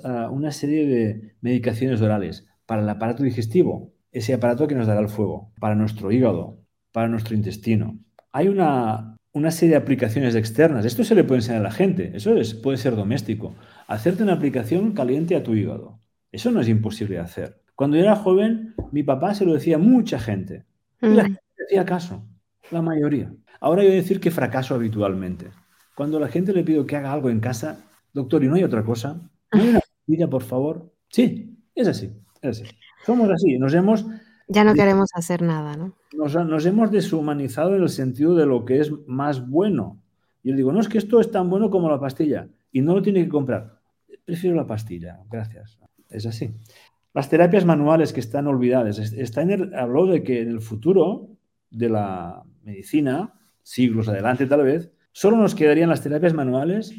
[0.04, 5.00] ah, una serie de medicaciones orales para el aparato digestivo, ese aparato que nos dará
[5.00, 6.60] el fuego, para nuestro hígado,
[6.92, 7.98] para nuestro intestino.
[8.32, 10.84] Hay una, una serie de aplicaciones externas.
[10.84, 12.12] Esto se le puede enseñar a la gente.
[12.14, 13.54] Eso es, puede ser doméstico.
[13.86, 16.00] Hacerte una aplicación caliente a tu hígado.
[16.32, 17.62] Eso no es imposible de hacer.
[17.74, 20.64] Cuando yo era joven, mi papá se lo decía a mucha gente.
[21.00, 21.26] Y la mm.
[21.26, 22.26] gente hacía caso.
[22.70, 23.32] La mayoría.
[23.60, 25.46] Ahora yo voy a decir que fracaso habitualmente.
[25.94, 28.64] Cuando a la gente le pido que haga algo en casa, doctor, ¿y no hay
[28.64, 29.30] otra cosa?
[29.52, 30.92] ¿No hay una pastilla, por favor?
[31.08, 32.12] Sí, es así.
[32.42, 32.64] Es así.
[33.04, 34.06] Somos así, nos hemos...
[34.48, 35.94] Ya no queremos hacer nada, ¿no?
[36.12, 40.00] Nos, hemos deshumanizado en el sentido de lo que es más bueno.
[40.42, 42.94] Y yo digo, no es que esto es tan bueno como la pastilla y no
[42.94, 43.78] lo tiene que comprar.
[44.24, 45.78] Prefiero la pastilla, gracias.
[46.08, 46.50] Es así.
[47.12, 48.96] Las terapias manuales que están olvidadas.
[48.96, 51.28] Steiner habló de que en el futuro
[51.70, 56.94] de la medicina, siglos adelante tal vez, solo nos quedarían las terapias manuales,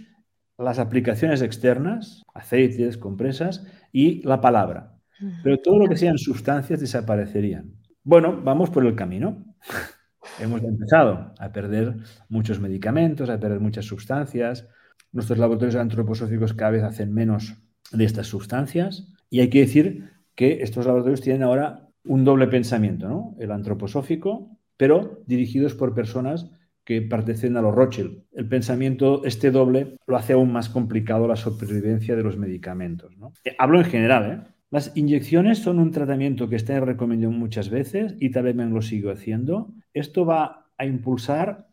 [0.58, 4.99] las aplicaciones externas, aceites, compresas y la palabra.
[5.44, 7.74] Pero todo lo que sean sustancias desaparecerían.
[8.04, 9.46] Bueno, vamos por el camino.
[10.40, 11.96] Hemos empezado a perder
[12.30, 14.68] muchos medicamentos, a perder muchas sustancias.
[15.12, 17.56] Nuestros laboratorios antroposóficos cada vez hacen menos
[17.92, 19.08] de estas sustancias.
[19.30, 23.36] Y hay que decir que estos laboratorios tienen ahora un doble pensamiento, ¿no?
[23.40, 26.50] El antroposófico, pero dirigidos por personas
[26.90, 28.24] que pertenecen a los Rothschild.
[28.32, 33.16] El pensamiento, este doble, lo hace aún más complicado la supervivencia de los medicamentos.
[33.18, 33.34] ¿no?
[33.60, 34.59] Hablo en general, ¿eh?
[34.72, 38.82] Las inyecciones son un tratamiento que está recomendado muchas veces y tal vez me lo
[38.84, 39.74] sigo haciendo.
[39.94, 41.68] Esto va a impulsar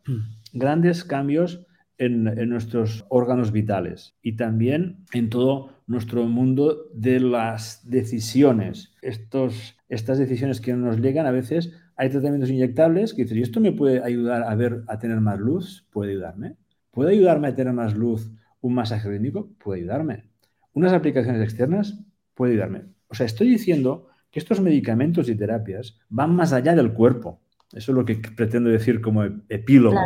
[0.51, 1.67] grandes cambios
[1.99, 8.95] en, nuestros órganos vitales y también en todo nuestro mundo de las decisiones.
[9.01, 13.59] Estos, estas decisiones que nos llegan a veces, hay tratamientos inyectables que dicen, ¿y esto
[13.59, 15.87] me puede ayudar a ver, a tener más luz?
[15.91, 16.55] ¿Puede ayudarme?
[16.91, 19.49] ¿Puede ayudarme a tener más luz un masaje rítmico?
[19.63, 20.25] Puede ayudarme.
[20.73, 22.03] Unas aplicaciones externas
[22.37, 22.83] puede ayudarme.
[23.09, 27.41] O sea, estoy diciendo que estos medicamentos y terapias van más allá del cuerpo.
[27.73, 29.99] Eso es lo que pretendo decir como epílogo.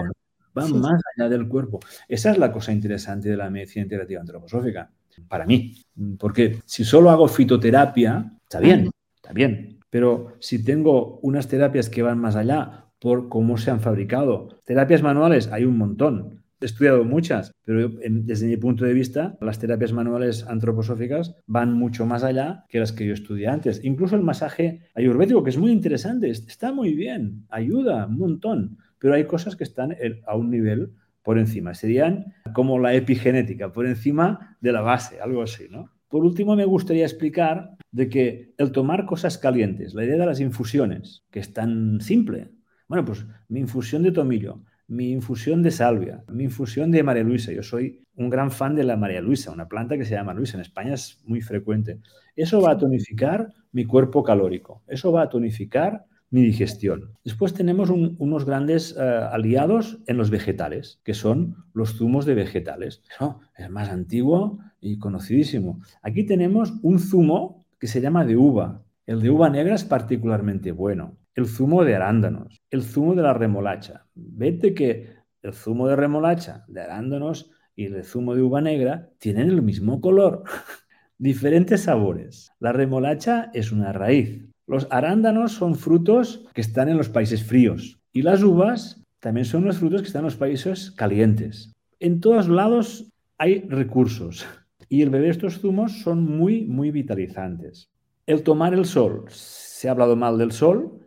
[0.53, 1.79] Van más allá del cuerpo.
[2.07, 4.89] Esa es la cosa interesante de la medicina integrativa antroposófica,
[5.27, 5.75] para mí.
[6.17, 9.79] Porque si solo hago fitoterapia, está bien, está bien.
[9.89, 15.01] Pero si tengo unas terapias que van más allá por cómo se han fabricado, terapias
[15.01, 16.40] manuales hay un montón.
[16.61, 22.05] He estudiado muchas, pero desde mi punto de vista, las terapias manuales antroposóficas van mucho
[22.05, 23.83] más allá que las que yo estudié antes.
[23.83, 29.15] Incluso el masaje ayurvédico, que es muy interesante, está muy bien, ayuda un montón, pero
[29.15, 29.97] hay cosas que están
[30.27, 30.91] a un nivel
[31.23, 31.73] por encima.
[31.73, 35.89] Serían como la epigenética, por encima de la base, algo así, ¿no?
[36.09, 40.39] Por último, me gustaría explicar de que el tomar cosas calientes, la idea de las
[40.39, 42.51] infusiones, que es tan simple.
[42.87, 44.61] Bueno, pues mi infusión de tomillo,
[44.91, 47.53] mi infusión de salvia, mi infusión de María Luisa.
[47.53, 50.57] Yo soy un gran fan de la María Luisa, una planta que se llama Luisa.
[50.57, 52.01] En España es muy frecuente.
[52.35, 54.83] Eso va a tonificar mi cuerpo calórico.
[54.87, 57.13] Eso va a tonificar ni digestión.
[57.23, 63.01] Después tenemos unos grandes eh, aliados en los vegetales, que son los zumos de vegetales.
[63.09, 65.79] Eso es más antiguo y conocidísimo.
[66.01, 68.83] Aquí tenemos un zumo que se llama de uva.
[69.05, 71.17] El de uva negra es particularmente bueno.
[71.33, 74.07] El zumo de arándanos, el zumo de la remolacha.
[74.15, 75.13] Vete que
[75.43, 80.01] el zumo de remolacha, de arándanos y el zumo de uva negra tienen el mismo
[80.01, 80.43] color.
[81.17, 82.51] Diferentes sabores.
[82.59, 87.99] La remolacha es una raíz, los arándanos son frutos que están en los países fríos
[88.13, 91.73] y las uvas también son los frutos que están en los países calientes.
[91.99, 94.45] En todos lados hay recursos
[94.87, 97.91] y el beber estos zumos son muy, muy vitalizantes.
[98.25, 99.25] El tomar el sol.
[99.27, 101.00] Se ha hablado mal del sol,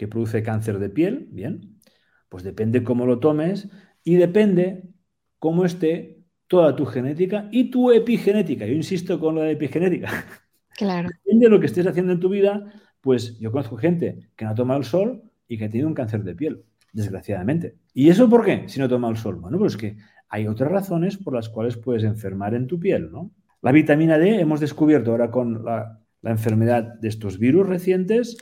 [0.00, 1.76] que produce cáncer de piel, bien,
[2.30, 3.68] pues depende cómo lo tomes
[4.02, 4.84] y depende
[5.38, 8.64] cómo esté toda tu genética y tu epigenética.
[8.64, 10.08] Yo insisto con lo de epigenética.
[10.74, 11.10] Claro.
[11.10, 12.72] Depende de lo que estés haciendo en tu vida,
[13.02, 15.92] pues yo conozco gente que no ha tomado el sol y que ha tenido un
[15.92, 17.76] cáncer de piel, desgraciadamente.
[17.92, 18.66] ¿Y eso por qué?
[18.66, 19.34] Si no toma el sol.
[19.34, 19.98] Bueno, pues que
[20.30, 23.30] hay otras razones por las cuales puedes enfermar en tu piel, ¿no?
[23.60, 28.38] La vitamina D hemos descubierto ahora con la, enfermedad de estos virus recientes,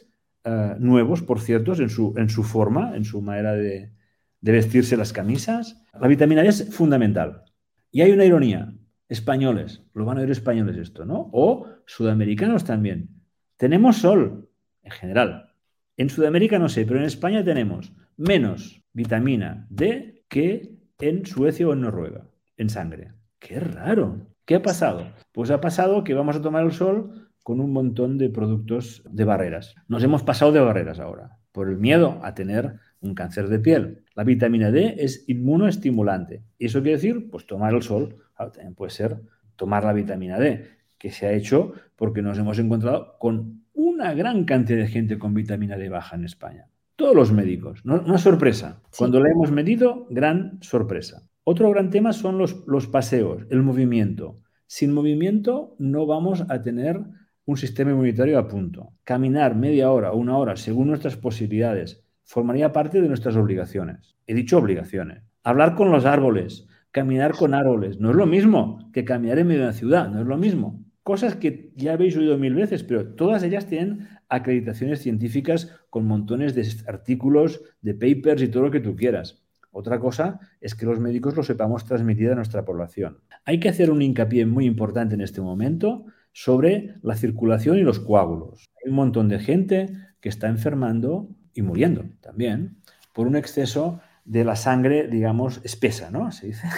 [0.48, 3.92] eh, nuevos, por cierto, en su, en su forma, en su manera de,
[4.40, 5.84] vestirse las camisas.
[6.00, 7.44] La vitamina D es fundamental.
[7.90, 8.72] Y hay una ironía.
[9.10, 11.28] Españoles, lo van a ver españoles esto, ¿no?
[11.32, 13.10] O sudamericanos también.
[13.58, 14.48] Tenemos sol,
[14.82, 15.52] en general.
[15.98, 21.74] En Sudamérica no sé, pero en España tenemos menos vitamina D que en Suecia o
[21.74, 22.24] en Noruega,
[22.56, 23.12] en sangre.
[23.38, 24.26] ¡Qué raro!
[24.46, 25.12] ¿Qué ha pasado?
[25.32, 29.24] Pues ha pasado que vamos a tomar el sol con un montón de productos de
[29.24, 29.74] barreras.
[29.88, 34.04] Nos hemos pasado de barreras ahora, por el miedo a tener un cáncer de piel.
[34.14, 36.42] La vitamina D es inmunoestimulante.
[36.58, 37.30] ¿Y eso quiere decir?
[37.30, 38.18] Pues tomar el sol.
[38.36, 39.22] también puede ser
[39.56, 40.68] tomar la vitamina D,
[40.98, 45.32] que se ha hecho porque nos hemos encontrado con una gran cantidad de gente con
[45.32, 46.66] vitamina D baja en España.
[46.96, 47.80] Todos los médicos.
[47.82, 47.94] ¿no?
[47.94, 48.82] Una sorpresa.
[48.94, 51.26] Cuando la hemos medido, gran sorpresa.
[51.44, 54.38] Otro gran tema son los, los paseos, el movimiento.
[54.66, 57.00] Sin movimiento no vamos a tener
[57.48, 58.92] un sistema inmunitario a punto.
[59.04, 64.16] Caminar media hora o una hora según nuestras posibilidades formaría parte de nuestras obligaciones.
[64.26, 65.22] He dicho obligaciones.
[65.42, 69.62] Hablar con los árboles, caminar con árboles, no es lo mismo que caminar en medio
[69.62, 73.14] de una ciudad, no es lo mismo cosas que ya habéis oído mil veces, pero
[73.14, 78.80] todas ellas tienen acreditaciones científicas con montones de artículos, de papers y todo lo que
[78.80, 79.42] tú quieras.
[79.70, 83.20] Otra cosa es que los médicos lo sepamos transmitir a nuestra población.
[83.46, 88.00] Hay que hacer un hincapié muy importante en este momento sobre la circulación y los
[88.00, 88.64] coágulos.
[88.82, 89.86] Hay un montón de gente
[90.20, 92.78] que está enfermando y muriendo también
[93.12, 96.30] por un exceso de la sangre, digamos, espesa, ¿no?
[96.30, 96.68] Se dice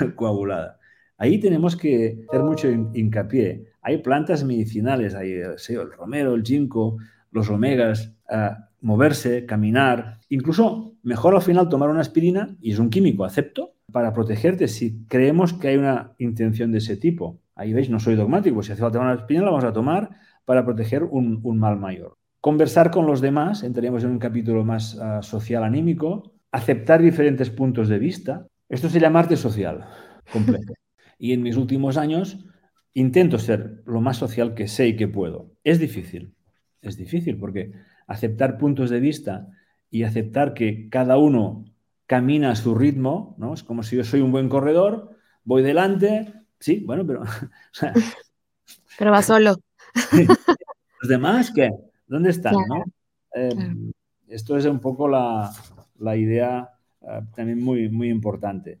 [0.16, 0.78] coagulada.
[1.16, 3.72] Ahí tenemos que hacer mucho hincapié.
[3.80, 6.98] Hay plantas medicinales, hay el romero, el ginkgo,
[7.30, 8.12] los omegas,
[8.80, 14.12] moverse, caminar, incluso mejor al final tomar una aspirina, y es un químico, acepto, para
[14.12, 17.40] protegerte si creemos que hay una intención de ese tipo.
[17.54, 20.10] Ahí veis, no soy dogmático, si hace falta una aspirina la vamos a tomar
[20.44, 22.16] para proteger un, mal mayor.
[22.40, 27.88] Conversar con los demás, entraríamos en un capítulo más ah, social anímico, aceptar diferentes puntos
[27.88, 28.46] de vista.
[28.68, 29.84] Esto se llama arte social
[30.32, 30.72] completo.
[31.18, 32.44] Y en mis últimos años
[32.94, 35.52] intento ser lo más social que sé y que puedo.
[35.62, 36.34] Es difícil,
[36.80, 37.70] es difícil porque
[38.08, 39.46] aceptar puntos de vista
[39.88, 41.64] y aceptar que cada uno
[42.06, 43.54] camina a su ritmo, ¿no?
[43.54, 46.32] Es como si yo soy un buen corredor, voy delante,
[46.62, 47.22] sí, bueno, pero...
[48.98, 49.56] pero va solo.
[51.00, 51.70] ¿Los demás qué?
[52.06, 52.54] ¿Dónde están?
[53.34, 53.92] Em,
[54.28, 55.52] esto es un poco la,
[56.16, 56.70] idea
[57.02, 58.78] eh, también muy, muy importante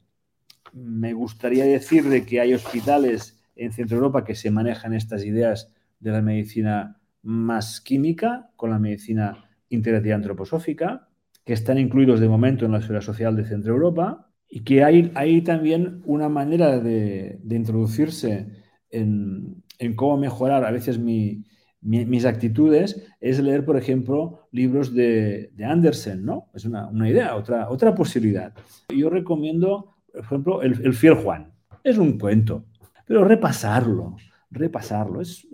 [0.72, 5.72] me gustaría decir de que hay hospitales en Centro Europa que se manejan estas ideas
[6.00, 11.08] de la medicina más química con la medicina integrativa antroposófica,
[11.44, 15.10] que están incluidos de momento en la esfera social de Centro Europa y que hay,
[15.14, 18.48] hay también una manera de, introducirse
[18.90, 19.64] en,
[19.96, 26.50] cómo mejorar a veces mis actitudes es leer, por ejemplo, libros de, de Andersen, ¿no?
[26.52, 28.52] Es una, una, idea, otra, otra posibilidad.
[28.94, 31.52] Yo recomiendo por ejemplo, el, fiel Juan.
[31.82, 32.66] Es un cuento,
[33.06, 34.16] pero repasarlo,
[34.50, 35.22] repasarlo.
[35.22, 35.48] Es,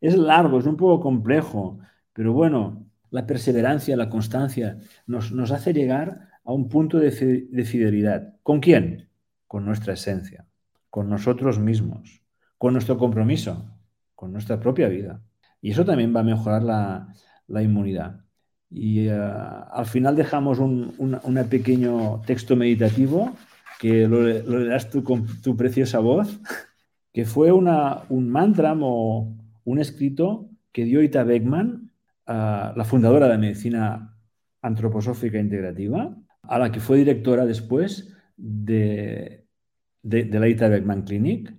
[0.00, 1.78] es largo, es un poco complejo,
[2.12, 8.34] pero bueno, la perseverancia, la constancia nos, nos hace llegar a un punto de, fidelidad.
[8.42, 9.08] ¿Con quién?
[9.46, 10.46] Con nuestra esencia,
[10.90, 12.22] con nosotros mismos,
[12.58, 13.70] con nuestro compromiso,
[14.14, 15.20] con nuestra propia vida.
[15.60, 18.20] Y eso también va a mejorar la, inmunidad.
[18.70, 23.36] Y eh, al final dejamos un, un pequeño texto meditativo
[23.78, 26.40] que lo, lo das tú con tu preciosa voz,
[27.12, 29.34] que fue una, un mantra o
[29.64, 31.90] un escrito que dio Ita Beckman
[32.26, 34.16] la fundadora de la medicina
[34.62, 36.16] antroposófica integrativa,
[36.48, 39.46] a la que fue directora después de,
[40.02, 41.54] de, la Ita Beckman Clinic,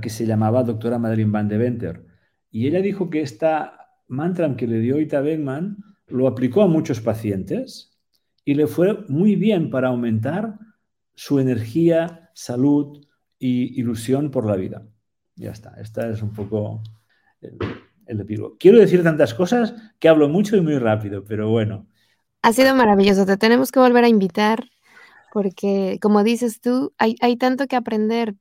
[0.00, 2.06] que se llamaba doctora Madeline Van de Venter.
[2.50, 7.00] Y ella dijo que esta mantra que le dio Ita Beckman lo aplicó a muchos
[7.00, 7.98] pacientes
[8.44, 10.58] y le fue muy bien para aumentar
[11.14, 13.04] su energía, salud
[13.38, 14.86] y ilusión por la vida.
[15.34, 16.82] Ya está, esta es un poco
[17.40, 17.56] el,
[18.06, 18.56] el epílogo.
[18.58, 21.88] Quiero decir tantas cosas que hablo mucho y muy rápido, pero bueno.
[22.42, 24.68] Ha sido maravilloso, te tenemos que volver a invitar
[25.32, 28.36] porque, como dices tú, hay, hay tanto que aprender.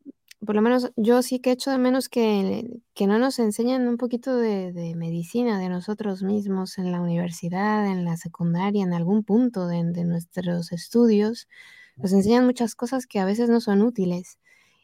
[0.46, 3.98] Por lo menos yo sí que echo de menos que, que no nos enseñan un
[3.98, 9.24] poquito de, de, medicina de nosotros mismos en la universidad, en la secundaria, en algún
[9.24, 11.48] punto de, de nuestros estudios.
[11.96, 14.40] Nos enseñan muchas cosas que a veces no son útiles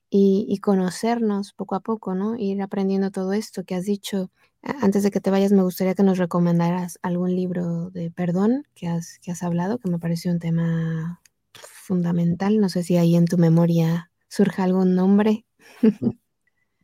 [0.09, 2.35] y, conocernos poco a poco, ¿no?
[2.37, 4.31] Ir aprendiendo todo esto que has dicho.
[4.61, 8.87] Antes de que te vayas, me gustaría que nos recomendaras algún libro de perdón que
[8.87, 11.21] has, que has hablado, que me pareció un tema
[11.53, 12.59] fundamental.
[12.59, 15.45] No sé si ahí en tu memoria surge algún nombre.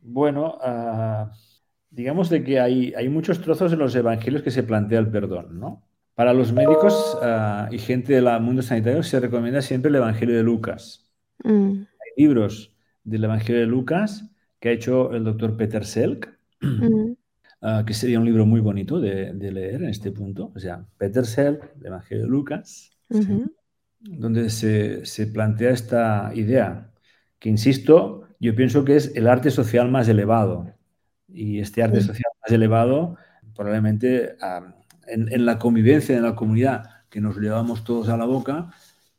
[0.02, 1.30] bueno, uh,
[1.90, 5.58] digamos de que hay, hay muchos trozos en los evangelios que se plantea el perdón,
[5.58, 5.82] ¿no?
[6.14, 10.44] Para los médicos uh, y gente del mundo sanitario se recomienda siempre el Evangelio de
[10.44, 11.10] Lucas.
[11.42, 11.80] Mm.
[11.80, 12.73] Hay libros
[13.04, 14.30] del Evangelio de Lucas
[14.64, 19.34] que ha hecho el doctor Peter Selk, uh, que sería un libro muy bonito de,
[19.34, 20.52] de, leer en este punto.
[20.54, 23.52] O sea, Peter Selk, el Evangelio de Lucas, uh -huh.
[24.00, 26.90] donde se, se, plantea esta idea,
[27.38, 30.72] que insisto, yo pienso que es el arte social más elevado.
[31.28, 32.06] Y este arte sí.
[32.06, 33.18] social más elevado,
[33.54, 34.64] probablemente uh,
[35.06, 38.70] en, en, la convivencia, en la comunidad, que nos llevamos todos a la boca,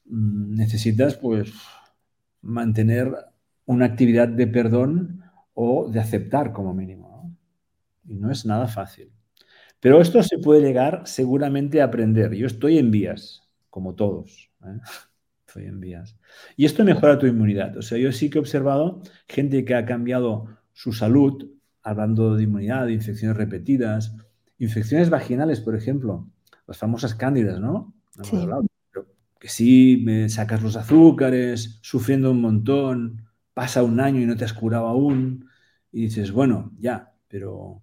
[0.06, 1.54] mm, necesitas pues
[2.42, 3.14] mantener
[3.66, 7.10] una actividad de perdón o de aceptar como mínimo.
[7.24, 8.14] ¿no?
[8.14, 9.12] Y no es nada fácil.
[9.80, 12.34] Pero esto se puede llegar seguramente a aprender.
[12.34, 14.52] Yo estoy en vías, como todos.
[14.64, 14.80] ¿eh?
[15.48, 16.18] Estoy en vías.
[16.58, 17.78] Y esto mejora tu inmunidad.
[17.78, 21.50] O sea, yo sí que he observado gente que ha cambiado su salud,
[21.82, 24.16] hablando de inmunidad, de infecciones repetidas,
[24.58, 26.28] infecciones vaginales, por ejemplo,
[26.68, 27.94] las famosas cándidas, ¿no?
[28.22, 28.38] Sí.
[28.92, 29.08] Pero
[29.40, 33.25] que sí me sacas los azúcares, sufriendo un montón,
[33.56, 35.50] pasa un año y no te has curado aún,
[35.92, 37.82] y dices, bueno, ya, pero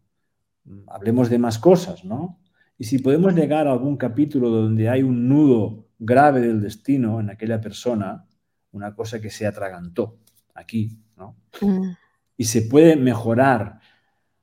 [0.65, 2.39] mm, hablemos de más cosas, ¿no?
[2.77, 7.31] Y si podemos llegar a algún capítulo donde hay un nudo grave del destino en
[7.31, 8.27] aquella persona,
[8.73, 10.19] una cosa que se atragantó
[10.55, 11.37] aquí, ¿no?
[11.63, 11.93] Mm.
[12.37, 13.81] Y se puede mejorar,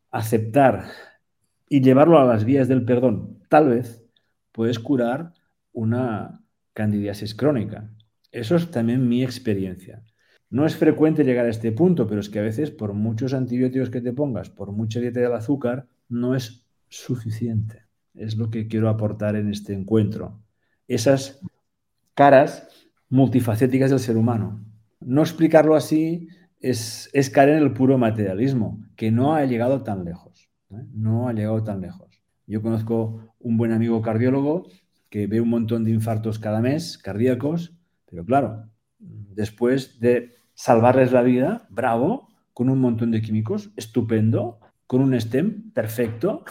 [0.09, 0.87] aceptar
[1.69, 4.03] y llevarlo a las vías del perdón, tal vez
[4.51, 5.33] puedes curar
[5.73, 7.87] una candidiasis crónica.
[8.31, 10.03] Eso es también mi experiencia.
[10.49, 13.89] No es frecuente llegar a este punto, pero es que a veces por muchos antibióticos
[13.89, 17.83] que te pongas, por mucha dieta del azúcar, no es suficiente.
[18.15, 20.41] Es lo que quiero aportar en este encuentro.
[20.87, 21.39] Esas
[22.15, 22.67] caras
[23.09, 24.65] multifacéticas del ser humano.
[24.99, 26.27] No explicarlo así
[26.59, 30.49] es, es caer en el puro materialismo, que no ha llegado tan lejos.
[30.71, 30.83] ¿eh?
[30.93, 32.21] No ha llegado tan lejos.
[32.47, 34.67] Yo conozco un buen amigo cardiólogo
[35.09, 37.75] que ve un montón de infartos cada mes cardíacos,
[38.05, 38.65] pero claro,
[38.97, 45.71] después de salvarles la vida, bravo, con un montón de químicos, estupendo, con un STEM
[45.71, 46.43] perfecto,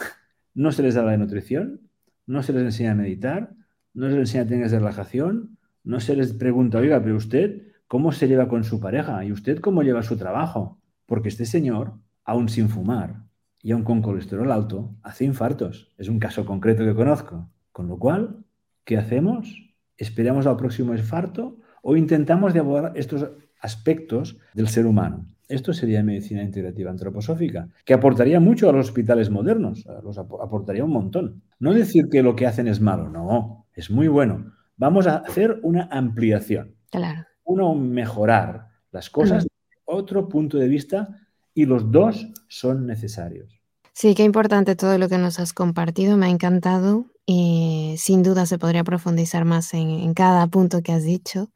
[0.55, 1.91] no se les da la nutrición,
[2.25, 3.53] no se les enseña a meditar,
[3.93, 8.11] no se les enseña técnicas de relajación, no se les pregunta, oiga, pero usted, ¿cómo
[8.11, 9.23] se lleva con su pareja?
[9.23, 10.79] ¿Y usted cómo lleva su trabajo?
[11.05, 11.93] Porque este señor,
[12.23, 13.25] aún sin fumar
[13.61, 15.93] y aún con colesterol alto, hace infartos.
[15.99, 17.47] Es un caso concreto que conozco.
[17.71, 18.43] Con lo cual,
[18.85, 19.71] ¿qué hacemos?
[19.97, 23.29] ¿Esperamos al próximo infarto o intentamos de abordar estos
[23.59, 25.25] aspectos del ser humano.
[25.47, 30.91] Esto sería medicina integrativa antroposófica, que aportaría mucho a los hospitales modernos, los aportaría un
[30.91, 31.41] montón.
[31.59, 34.53] No decir que lo que hacen es malo, no, es muy bueno.
[34.77, 37.25] Vamos a hacer una ampliación, claro.
[37.43, 41.09] uno mejorar las cosas desde otro punto de vista
[41.53, 43.59] y los dos son necesarios.
[43.93, 48.47] Sí, qué importante todo lo que nos has compartido, me ha encantado y sin duda
[48.47, 51.51] se podría profundizar más en, en cada punto que has dicho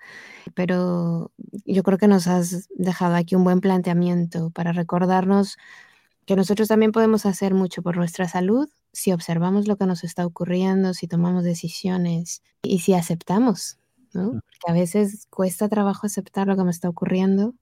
[0.54, 1.32] pero
[1.66, 5.58] yo creo que nos has dejado aquí un buen planteamiento para recordarnos
[6.28, 10.28] que nosotros también podemos hacer mucho por nuestra salud si observamos lo que nos está
[10.28, 13.80] ocurriendo, si tomamos decisiones y si aceptamos,
[14.14, 14.34] ¿no?
[14.34, 17.56] Porque a veces cuesta trabajo aceptar lo que me está ocurriendo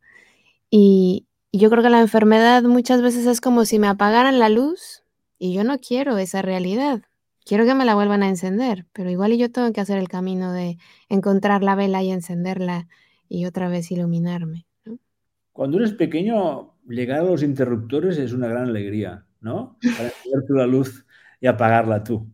[0.70, 4.50] y, y yo creo que la enfermedad muchas veces es como si me apagaran la
[4.50, 5.04] luz
[5.40, 7.04] y yo no quiero esa realidad
[7.46, 10.52] quiero que me la vuelvan a encender, pero igual yo tengo que hacer el camino
[10.52, 10.78] de
[11.10, 12.88] encontrar la vela y encenderla
[13.28, 14.66] y otra vez iluminarme.
[14.86, 14.98] ¿no?
[15.52, 19.78] Cuando eres pequeño, llegar a los interruptores es una gran alegría, ¿no?
[19.82, 21.06] Para encender tú la luz
[21.40, 22.28] y apagarla tú.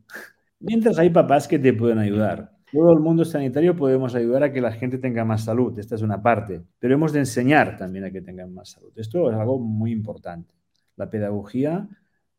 [0.60, 2.56] Mientras hay papás que te pueden ayudar.
[2.72, 6.02] Todo el mundo sanitario podemos ayudar a que la gente tenga más salud, esta es
[6.02, 8.92] una parte, pero hemos de enseñar también a que tengan más salud.
[8.98, 10.54] Esto es algo muy importante.
[10.98, 11.88] La pedagogía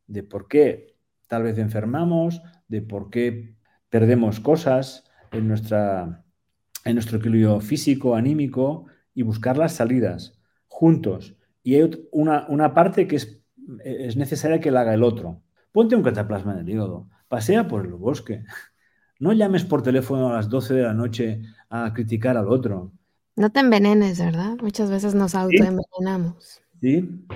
[0.07, 0.98] de por qué
[1.29, 3.55] tal vez enfermamos, de por qué
[3.89, 6.25] perdemos cosas en, nuestra,
[6.85, 11.37] en nuestro equilibrio físico, anímico y buscar las salidas juntos.
[11.63, 13.41] Y hay una, una parte que es,
[13.85, 15.43] es necesaria que la haga el otro.
[15.73, 18.45] Ponte un cataplasma en el hígado, pasea por el bosque.
[19.21, 22.93] No llames por teléfono a las 12 de la noche a criticar al otro.
[23.35, 24.57] No te envenenes, ¿verdad?
[24.63, 26.61] Muchas veces nos autoenvenenamos.
[26.81, 27.27] Sí,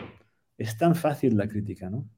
[0.58, 2.08] es tan fácil la crítica, ¿no?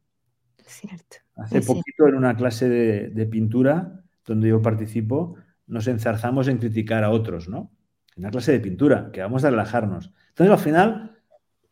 [0.66, 1.23] Cierto.
[1.36, 7.10] Hace poquito en una clase de, pintura donde yo participo, nos enzarzamos en criticar a
[7.10, 7.70] otros, ¿no?
[8.16, 10.12] En una clase de pintura, que vamos a relajarnos.
[10.28, 11.18] Entonces al final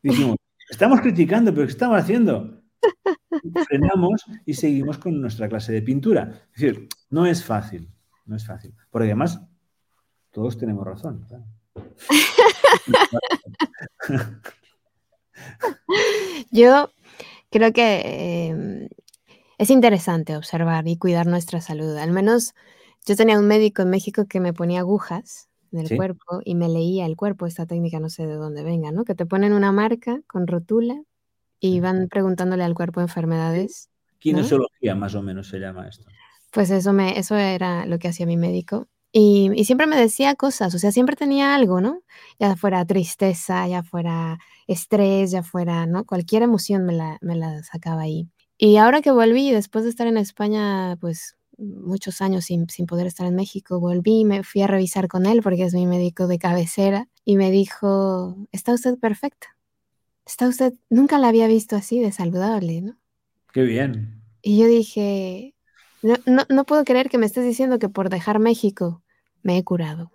[0.02, 0.36] dijimos,
[0.68, 2.60] estamos criticando, pero ¿qué estamos haciendo?
[3.68, 6.42] Frenamos y seguimos con nuestra clase de pintura.
[6.54, 7.88] Es decir, no es fácil,
[8.26, 8.74] no es fácil.
[8.90, 9.40] Porque además,
[10.32, 11.26] todos tenemos razón.
[16.50, 16.90] Yo
[17.50, 18.88] creo que em,
[19.58, 21.96] es interesante observar y cuidar nuestra salud.
[21.96, 22.54] Al menos
[23.06, 26.68] yo tenía un médico en México que me ponía agujas en el cuerpo y me
[26.68, 27.46] leía el cuerpo.
[27.46, 29.04] Esta técnica no sé de dónde venga, ¿no?
[29.04, 31.02] Que te ponen una marca con rotula
[31.60, 33.88] y van preguntándole al cuerpo enfermedades.
[34.18, 36.04] Kinesiología, más o menos se llama esto.
[36.50, 38.88] Pues eso, me, eso era lo que hacía mi médico.
[39.10, 42.02] Y, y, siempre me decía cosas, o sea, siempre tenía algo, ¿no?
[42.38, 46.04] Ya fuera tristeza, ya fuera estrés, ya fuera, ¿no?
[46.04, 48.30] Cualquier emoción me la, me la sacaba ahí.
[48.64, 53.08] Y ahora que volví, después de estar en España, pues muchos años sin, sin poder
[53.08, 56.38] estar en México, volví, me fui a revisar con él porque es mi médico de
[56.38, 59.48] cabecera y me dijo, está usted perfecta.
[60.24, 62.96] Está usted, nunca la había visto así de saludable, ¿no?
[63.52, 64.22] Qué bien.
[64.42, 65.56] Y yo dije,
[66.04, 69.02] no, no, no puedo creer que me estés diciendo que por dejar México
[69.42, 70.12] me he curado.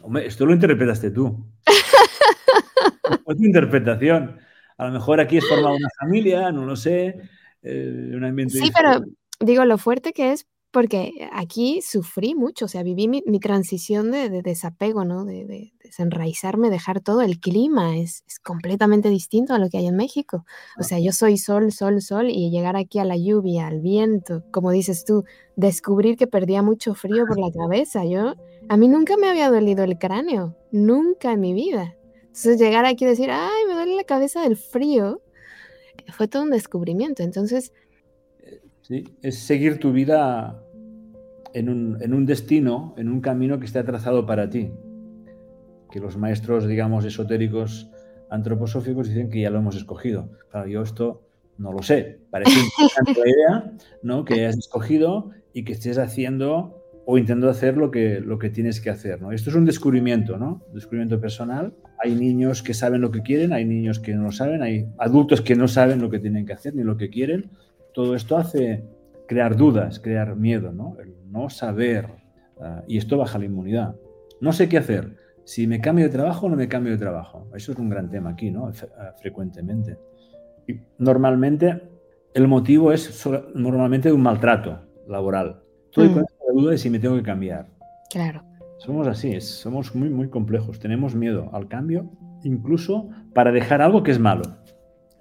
[0.00, 1.46] Hombre, esto lo interpretaste tú.
[3.28, 4.38] es tu interpretación.
[4.78, 7.20] A lo mejor aquí es formar una familia, no lo sé.
[7.64, 9.04] Eh, sí, pero
[9.40, 14.28] digo, lo fuerte que es porque aquí sufrí mucho, o sea, viví mi, transición de,
[14.42, 15.24] desapego, ¿no?
[15.24, 17.22] De, desenraizarme, dejar todo.
[17.22, 20.44] El clima es, completamente distinto a lo que hay en México.
[20.76, 24.42] O sea, yo soy sol, sol, sol y llegar aquí a la lluvia, al viento,
[24.50, 25.22] como dices tú,
[25.54, 28.04] descubrir que perdía mucho frío por la cabeza.
[28.04, 28.34] Yo,
[28.68, 31.94] a mí nunca me había dolido el cráneo, nunca en mi vida.
[32.26, 35.22] Entonces llegar aquí y decir, ay, me duele la cabeza del frío,
[36.12, 37.22] fue todo un descubrimiento.
[37.22, 37.72] Entonces...
[38.82, 40.62] Sí, es seguir tu vida
[41.54, 44.72] en un, destino, en un camino que está trazado para ti.
[45.90, 47.90] Que los maestros, digamos, esotéricos
[48.28, 50.28] antroposóficos dicen que ya lo hemos escogido.
[50.50, 51.22] Claro, yo esto
[51.56, 52.18] no lo sé.
[52.30, 54.24] Parece interesante la idea, ¿no?
[54.24, 58.80] Que hayas escogido y que estés haciendo o intentando hacer lo que, lo que tienes
[58.80, 59.32] que hacer, ¿no?
[59.32, 60.62] Esto es un descubrimiento, ¿no?
[60.72, 61.74] Descubrimiento personal
[62.04, 65.40] hay niños que saben lo que quieren, hay niños que no lo saben, hay adultos
[65.40, 67.50] que no saben lo que tienen que hacer ni lo que quieren.
[67.94, 68.84] Todo esto hace
[69.26, 70.96] crear dudas, crear miedo, ¿no?
[71.00, 72.06] El no saber.
[72.60, 73.96] Ah, y esto baja la inmunidad.
[74.40, 75.16] No sé qué hacer.
[75.44, 77.48] Si me cambio de trabajo o no me cambio de trabajo.
[77.54, 78.70] Eso es un gran tema aquí, ¿no?
[78.98, 79.96] Ah, frecuentemente.
[80.66, 81.80] Y normalmente
[82.34, 85.62] el motivo es normalmente un maltrato laboral.
[85.86, 87.66] Estoy con la duda de si me tengo que cambiar.
[88.10, 88.42] Claro.
[88.78, 90.78] Somos así, somos muy, muy complejos.
[90.78, 92.10] Tenemos miedo al cambio,
[92.42, 94.42] incluso para dejar algo que es malo.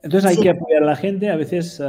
[0.03, 1.81] Entonces hay que apoyar a la gente, a veces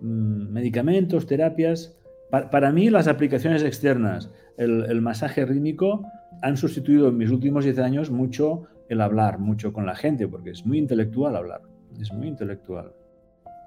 [0.00, 1.96] mm, medicamentos, terapias.
[2.30, 6.02] para mí las aplicaciones externas, el, masaje rítmico,
[6.42, 10.50] han sustituido en mis últimos 10 años mucho el hablar, mucho con la gente, porque
[10.50, 11.62] es muy intelectual hablar,
[12.00, 12.92] es muy intelectual.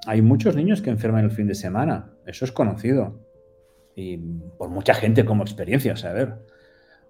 [0.07, 3.19] Hay muchos niños que enferman el fin de semana, eso es conocido.
[3.99, 4.17] Y
[4.57, 6.35] por mucha gente como experiencia, a ver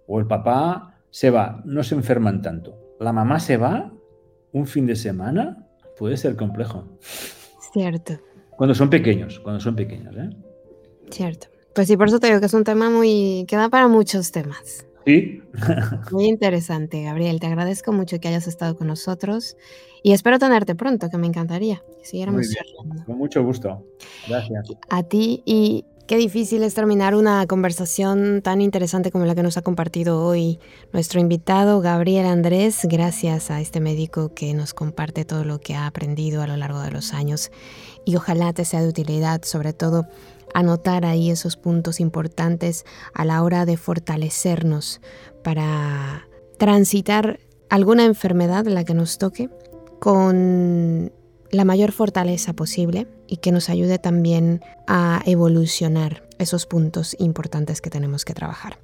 [0.10, 2.96] o el papá se va, no se enferman tanto.
[3.00, 3.94] La mamá se va
[4.52, 5.68] un fin de semana,
[5.98, 6.98] puede ser complejo.
[7.72, 8.20] Cierto.
[8.58, 10.30] Cuando son pequeños, cuando son pequeños, ¿eh?
[11.12, 11.48] Cierto.
[11.76, 14.32] Pues sí, por eso te digo que es un tema muy que da para muchos
[14.32, 14.88] temas.
[15.06, 15.44] Sí.
[16.12, 17.40] muy interesante, Gabriel.
[17.40, 19.58] Te agradezco mucho que hayas estado con nosotros
[20.02, 22.48] y espero tenerte pronto, que me encantaría que siguiéramos
[23.06, 23.86] Con mucho gusto.
[24.28, 24.72] Gracias.
[24.90, 29.58] A ti y Qué difícil es terminar una conversación tan interesante como la que nos
[29.58, 30.58] ha compartido hoy
[30.92, 35.86] nuestro invitado Gabriel Andrés, gracias a este médico que nos comparte todo lo que ha
[35.86, 37.52] aprendido a lo largo de los años.
[38.06, 40.08] Y ojalá te sea de utilidad, sobre todo
[40.56, 45.02] anotar ahí esos puntos importantes a la hora de fortalecernos
[45.44, 47.40] para transitar
[47.70, 49.52] alguna enfermedad, la que nos toque,
[50.00, 51.12] con
[51.52, 57.90] la mayor fortaleza posible y que nos ayude también a evolucionar esos puntos importantes que
[57.90, 58.80] tenemos que trabajar.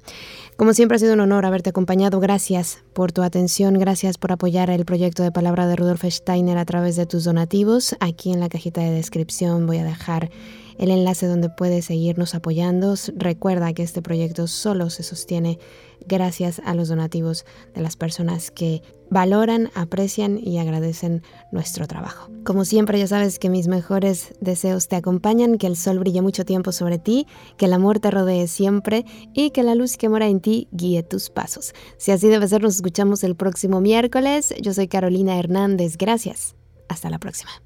[0.56, 2.20] Como siempre ha sido un honor haberte acompañado.
[2.20, 6.64] Gracias por tu atención, gracias por apoyar el proyecto de palabra de Rudolf Steiner a
[6.64, 7.96] través de tus donativos.
[8.00, 10.30] Aquí en la cajita de descripción voy a dejar
[10.78, 12.94] el enlace donde puedes seguirnos apoyando.
[13.16, 15.58] Recuerda que este proyecto solo se sostiene
[16.06, 21.22] gracias a los donativos de las personas que valoran, aprecian y agradecen
[21.52, 22.30] nuestro trabajo.
[22.44, 26.44] Como siempre, ya sabes que mis mejores deseos te acompañan, que el sol brille mucho
[26.44, 30.28] tiempo sobre ti, que el amor te rodee siempre y que la luz que mora
[30.28, 31.72] en ti guíe tus pasos.
[31.98, 34.54] Si así debe ser, nos escuchamos el próximo miércoles.
[34.60, 35.96] Yo soy Carolina Hernández.
[35.96, 36.56] Gracias.
[36.88, 37.65] Hasta la próxima.